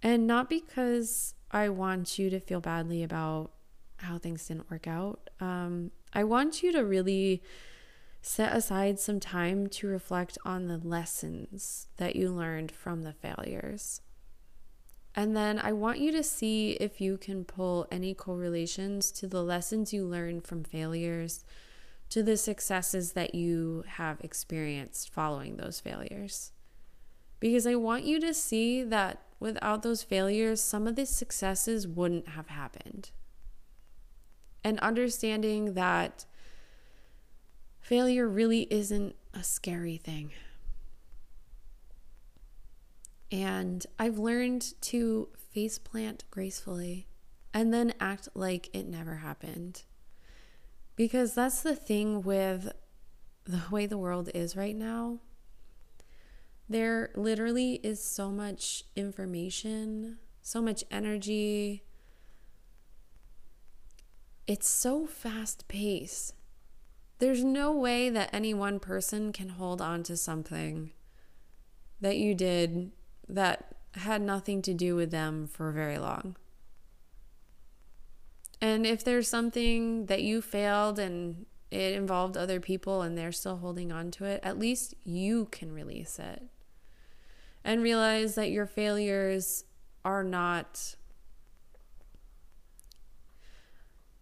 And 0.00 0.26
not 0.26 0.48
because 0.48 1.34
I 1.50 1.70
want 1.70 2.18
you 2.18 2.30
to 2.30 2.38
feel 2.38 2.60
badly 2.60 3.02
about 3.02 3.50
how 3.96 4.18
things 4.18 4.46
didn't 4.46 4.70
work 4.70 4.86
out. 4.86 5.30
Um, 5.40 5.90
I 6.12 6.24
want 6.24 6.62
you 6.62 6.72
to 6.72 6.84
really 6.84 7.42
set 8.22 8.56
aside 8.56 9.00
some 9.00 9.18
time 9.18 9.66
to 9.66 9.88
reflect 9.88 10.38
on 10.44 10.68
the 10.68 10.78
lessons 10.78 11.88
that 11.96 12.14
you 12.14 12.30
learned 12.30 12.70
from 12.70 13.02
the 13.02 13.12
failures. 13.12 14.00
And 15.14 15.36
then 15.36 15.58
I 15.58 15.72
want 15.72 15.98
you 15.98 16.12
to 16.12 16.22
see 16.22 16.70
if 16.72 17.00
you 17.00 17.18
can 17.18 17.44
pull 17.44 17.86
any 17.90 18.14
correlations 18.14 19.10
to 19.12 19.26
the 19.26 19.42
lessons 19.42 19.92
you 19.92 20.06
learned 20.06 20.46
from 20.46 20.64
failures 20.64 21.44
to 22.10 22.22
the 22.22 22.36
successes 22.36 23.12
that 23.12 23.34
you 23.34 23.84
have 23.86 24.20
experienced 24.20 25.10
following 25.10 25.56
those 25.56 25.80
failures. 25.80 26.52
Because 27.40 27.66
I 27.66 27.74
want 27.74 28.04
you 28.04 28.20
to 28.20 28.32
see 28.32 28.84
that 28.84 29.22
without 29.40 29.82
those 29.82 30.04
failures, 30.04 30.60
some 30.60 30.86
of 30.86 30.94
the 30.94 31.06
successes 31.06 31.88
wouldn't 31.88 32.28
have 32.28 32.48
happened. 32.48 33.10
And 34.62 34.78
understanding 34.78 35.74
that 35.74 36.24
failure 37.92 38.26
really 38.26 38.66
isn't 38.70 39.14
a 39.34 39.42
scary 39.42 39.98
thing. 39.98 40.30
And 43.30 43.86
I've 43.98 44.16
learned 44.16 44.80
to 44.84 45.28
face 45.36 45.76
plant 45.76 46.24
gracefully 46.30 47.06
and 47.52 47.70
then 47.70 47.92
act 48.00 48.30
like 48.32 48.70
it 48.72 48.86
never 48.86 49.16
happened. 49.16 49.82
Because 50.96 51.34
that's 51.34 51.60
the 51.60 51.76
thing 51.76 52.22
with 52.22 52.72
the 53.44 53.60
way 53.70 53.84
the 53.84 53.98
world 53.98 54.30
is 54.34 54.56
right 54.56 54.74
now. 54.74 55.18
There 56.70 57.10
literally 57.14 57.74
is 57.82 58.02
so 58.02 58.30
much 58.30 58.84
information, 58.96 60.16
so 60.40 60.62
much 60.62 60.82
energy. 60.90 61.82
It's 64.46 64.66
so 64.66 65.04
fast 65.04 65.68
paced. 65.68 66.32
There's 67.22 67.44
no 67.44 67.70
way 67.70 68.10
that 68.10 68.30
any 68.32 68.52
one 68.52 68.80
person 68.80 69.32
can 69.32 69.50
hold 69.50 69.80
on 69.80 70.02
to 70.02 70.16
something 70.16 70.90
that 72.00 72.16
you 72.16 72.34
did 72.34 72.90
that 73.28 73.76
had 73.94 74.20
nothing 74.20 74.60
to 74.62 74.74
do 74.74 74.96
with 74.96 75.12
them 75.12 75.46
for 75.46 75.70
very 75.70 75.98
long. 75.98 76.34
And 78.60 78.84
if 78.84 79.04
there's 79.04 79.28
something 79.28 80.06
that 80.06 80.24
you 80.24 80.42
failed 80.42 80.98
and 80.98 81.46
it 81.70 81.94
involved 81.94 82.36
other 82.36 82.58
people 82.58 83.02
and 83.02 83.16
they're 83.16 83.30
still 83.30 83.58
holding 83.58 83.92
on 83.92 84.10
to 84.10 84.24
it, 84.24 84.40
at 84.42 84.58
least 84.58 84.96
you 85.04 85.46
can 85.52 85.72
release 85.72 86.18
it. 86.18 86.42
And 87.62 87.84
realize 87.84 88.34
that 88.34 88.50
your 88.50 88.66
failures 88.66 89.62
are 90.04 90.24
not 90.24 90.96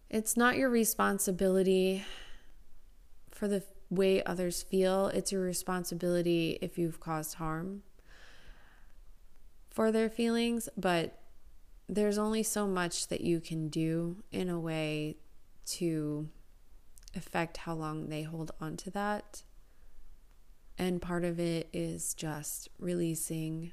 it's 0.07 0.37
not 0.37 0.55
your 0.57 0.69
responsibility 0.69 2.03
for 3.41 3.47
the 3.47 3.63
way 3.89 4.21
others 4.23 4.61
feel. 4.61 5.07
It's 5.07 5.31
your 5.31 5.41
responsibility 5.41 6.59
if 6.61 6.77
you've 6.77 6.99
caused 6.99 7.33
harm 7.37 7.81
for 9.71 9.91
their 9.91 10.11
feelings, 10.11 10.69
but 10.77 11.17
there's 11.89 12.19
only 12.19 12.43
so 12.43 12.67
much 12.67 13.07
that 13.07 13.21
you 13.21 13.39
can 13.39 13.67
do 13.67 14.17
in 14.31 14.47
a 14.47 14.59
way 14.59 15.17
to 15.65 16.29
affect 17.15 17.57
how 17.57 17.73
long 17.73 18.09
they 18.09 18.21
hold 18.21 18.51
on 18.61 18.77
to 18.77 18.91
that. 18.91 19.41
And 20.77 21.01
part 21.01 21.25
of 21.25 21.39
it 21.39 21.67
is 21.73 22.13
just 22.13 22.69
releasing, 22.77 23.71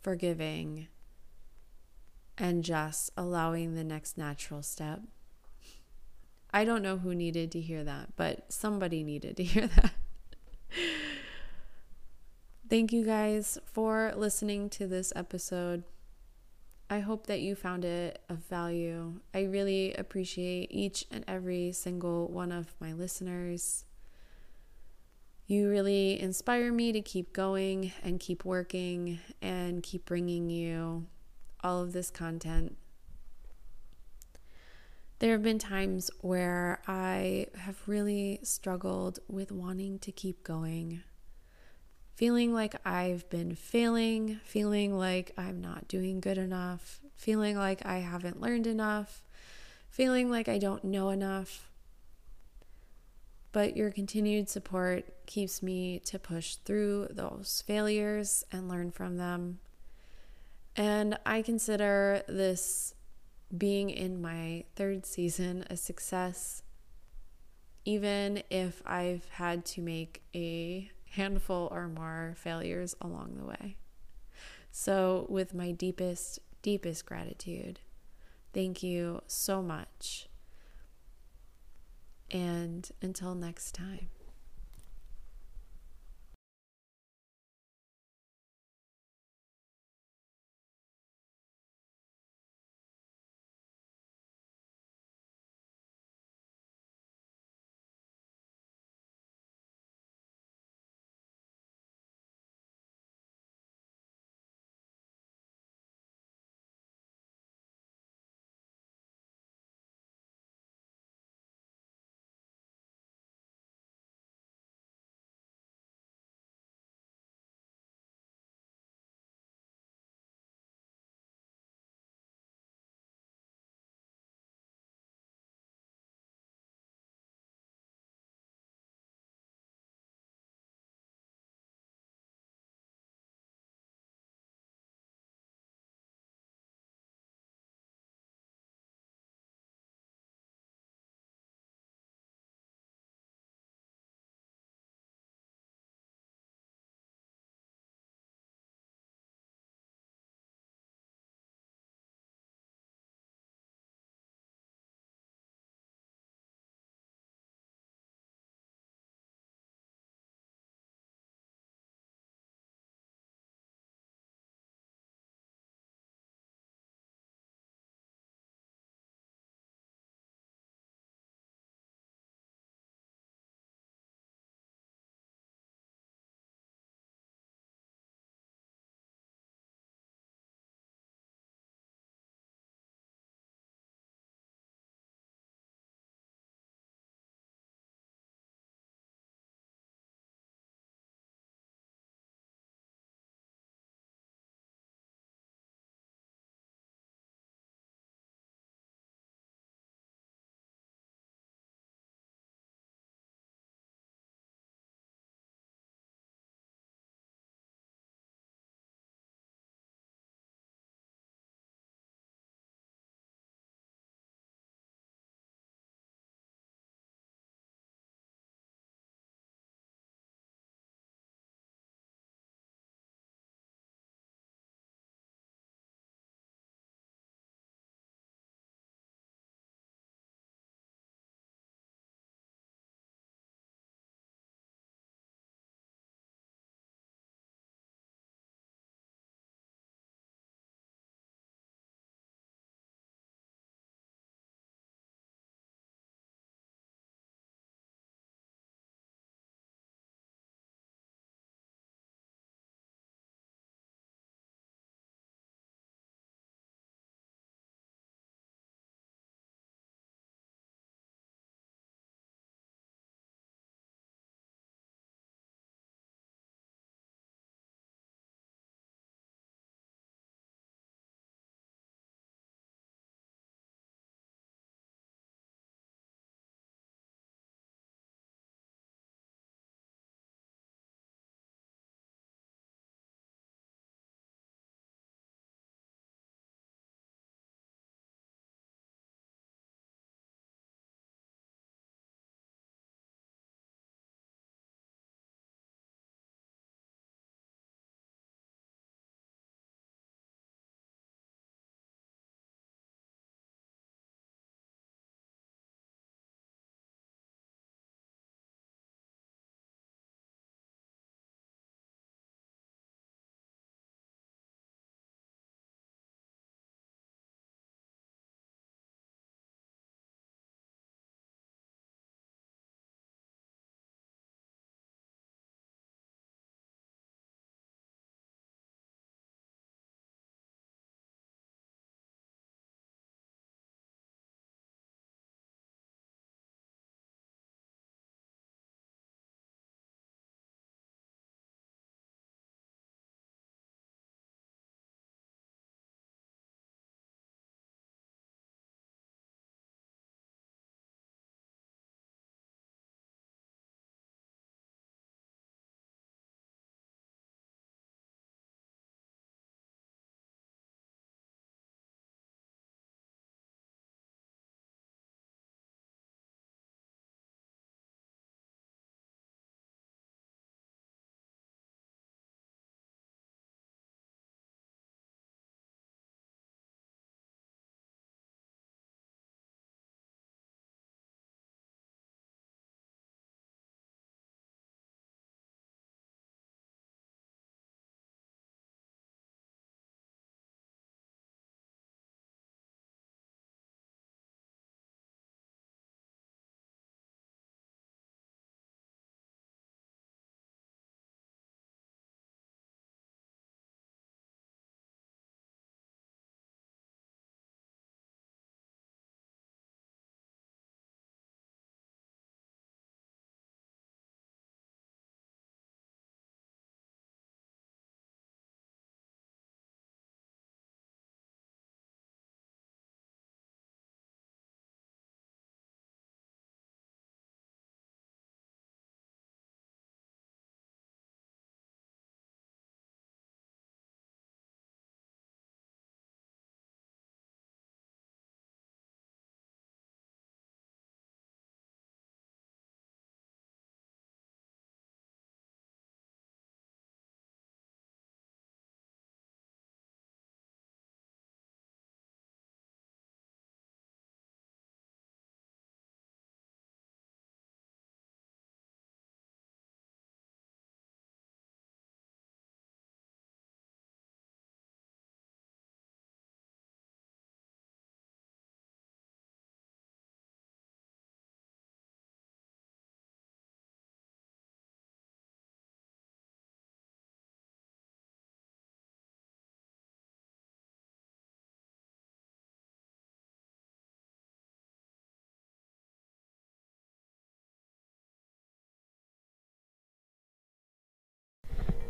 forgiving, 0.00 0.86
and 2.38 2.62
just 2.62 3.10
allowing 3.16 3.74
the 3.74 3.82
next 3.82 4.16
natural 4.16 4.62
step. 4.62 5.00
I 6.56 6.64
don't 6.64 6.80
know 6.80 6.96
who 6.96 7.14
needed 7.14 7.52
to 7.52 7.60
hear 7.60 7.84
that, 7.84 8.16
but 8.16 8.50
somebody 8.50 9.04
needed 9.04 9.36
to 9.36 9.44
hear 9.52 9.66
that. 9.66 9.92
Thank 12.70 12.94
you 12.94 13.04
guys 13.04 13.58
for 13.66 14.14
listening 14.16 14.70
to 14.70 14.86
this 14.86 15.12
episode. 15.14 15.84
I 16.88 17.00
hope 17.00 17.26
that 17.26 17.40
you 17.40 17.56
found 17.56 17.84
it 17.84 18.22
of 18.30 18.38
value. 18.38 19.20
I 19.34 19.42
really 19.42 19.92
appreciate 19.96 20.68
each 20.70 21.04
and 21.10 21.26
every 21.28 21.72
single 21.72 22.26
one 22.28 22.52
of 22.52 22.74
my 22.80 22.94
listeners. 22.94 23.84
You 25.46 25.68
really 25.68 26.18
inspire 26.18 26.72
me 26.72 26.90
to 26.92 27.02
keep 27.02 27.34
going 27.34 27.92
and 28.02 28.18
keep 28.18 28.46
working 28.46 29.18
and 29.42 29.82
keep 29.82 30.06
bringing 30.06 30.48
you 30.48 31.04
all 31.62 31.82
of 31.82 31.92
this 31.92 32.10
content. 32.10 32.78
There 35.18 35.32
have 35.32 35.42
been 35.42 35.58
times 35.58 36.10
where 36.20 36.80
I 36.86 37.46
have 37.56 37.80
really 37.86 38.40
struggled 38.42 39.18
with 39.28 39.50
wanting 39.50 39.98
to 40.00 40.12
keep 40.12 40.44
going 40.44 41.02
feeling 42.16 42.54
like 42.54 42.74
I've 42.84 43.28
been 43.28 43.54
failing, 43.54 44.40
feeling 44.42 44.96
like 44.96 45.32
I'm 45.36 45.60
not 45.60 45.86
doing 45.86 46.20
good 46.20 46.38
enough, 46.38 46.98
feeling 47.14 47.56
like 47.56 47.84
I 47.84 47.98
haven't 47.98 48.40
learned 48.40 48.66
enough, 48.66 49.22
feeling 49.90 50.30
like 50.30 50.48
I 50.48 50.56
don't 50.56 50.82
know 50.82 51.10
enough. 51.10 51.70
But 53.52 53.76
your 53.76 53.90
continued 53.90 54.48
support 54.48 55.26
keeps 55.26 55.62
me 55.62 56.00
to 56.06 56.18
push 56.18 56.56
through 56.56 57.08
those 57.10 57.62
failures 57.66 58.44
and 58.50 58.68
learn 58.68 58.90
from 58.90 59.18
them. 59.18 59.58
And 60.74 61.18
I 61.24 61.42
consider 61.42 62.22
this 62.28 62.94
being 63.56 63.90
in 63.90 64.20
my 64.20 64.64
third 64.74 65.06
season 65.06 65.64
a 65.70 65.76
success, 65.76 66.62
even 67.84 68.42
if 68.50 68.82
I've 68.84 69.28
had 69.30 69.64
to 69.66 69.82
make 69.82 70.22
a 70.34 70.90
handful 71.10 71.68
or 71.70 71.88
more 71.88 72.34
failures 72.36 72.94
along 73.00 73.36
the 73.36 73.44
way. 73.44 73.76
So, 74.70 75.26
with 75.30 75.54
my 75.54 75.70
deepest, 75.70 76.40
deepest 76.62 77.06
gratitude, 77.06 77.80
thank 78.52 78.82
you 78.82 79.22
so 79.26 79.62
much. 79.62 80.28
And 82.30 82.90
until 83.00 83.34
next 83.34 83.72
time. 83.72 84.08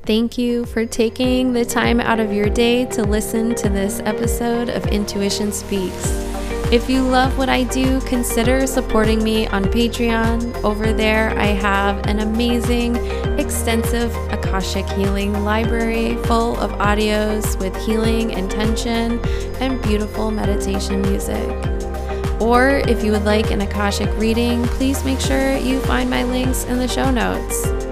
Thank 0.06 0.38
you 0.38 0.64
for 0.66 0.86
taking 0.86 1.52
the 1.52 1.64
time 1.64 1.98
out 1.98 2.20
of 2.20 2.32
your 2.32 2.48
day 2.48 2.84
to 2.90 3.02
listen 3.02 3.56
to 3.56 3.68
this 3.68 3.98
episode 4.04 4.68
of 4.68 4.86
Intuition 4.86 5.50
Speaks. 5.50 6.12
If 6.70 6.88
you 6.88 7.02
love 7.02 7.36
what 7.36 7.48
I 7.48 7.64
do, 7.64 8.00
consider 8.02 8.68
supporting 8.68 9.24
me 9.24 9.48
on 9.48 9.64
Patreon. 9.64 10.62
Over 10.62 10.92
there, 10.92 11.36
I 11.36 11.46
have 11.46 12.06
an 12.06 12.20
amazing, 12.20 12.94
extensive 13.36 14.14
Akashic 14.30 14.88
healing 14.90 15.42
library 15.42 16.14
full 16.26 16.56
of 16.58 16.70
audios 16.74 17.58
with 17.58 17.74
healing 17.84 18.30
intention 18.30 19.18
and 19.60 19.82
beautiful 19.82 20.30
meditation 20.30 21.02
music. 21.02 21.48
Or 22.40 22.80
if 22.86 23.02
you 23.02 23.10
would 23.10 23.24
like 23.24 23.50
an 23.50 23.60
Akashic 23.60 24.10
reading, 24.18 24.62
please 24.68 25.04
make 25.04 25.18
sure 25.18 25.56
you 25.56 25.80
find 25.80 26.08
my 26.08 26.22
links 26.22 26.62
in 26.62 26.78
the 26.78 26.86
show 26.86 27.10
notes. 27.10 27.85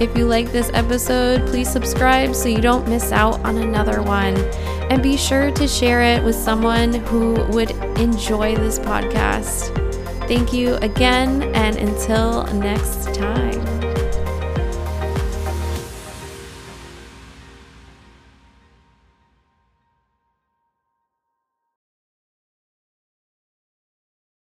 If 0.00 0.16
you 0.16 0.26
like 0.26 0.52
this 0.52 0.70
episode, 0.74 1.46
please 1.48 1.68
subscribe 1.68 2.34
so 2.34 2.48
you 2.48 2.60
don't 2.60 2.88
miss 2.88 3.10
out 3.10 3.40
on 3.44 3.58
another 3.58 4.00
one. 4.00 4.36
And 4.90 5.02
be 5.02 5.16
sure 5.16 5.50
to 5.50 5.66
share 5.66 6.02
it 6.02 6.22
with 6.22 6.36
someone 6.36 6.94
who 6.94 7.44
would 7.46 7.72
enjoy 7.98 8.54
this 8.54 8.78
podcast. 8.78 9.74
Thank 10.28 10.52
you 10.52 10.76
again, 10.76 11.42
and 11.54 11.76
until 11.76 12.44
next 12.54 13.12
time. 13.14 13.47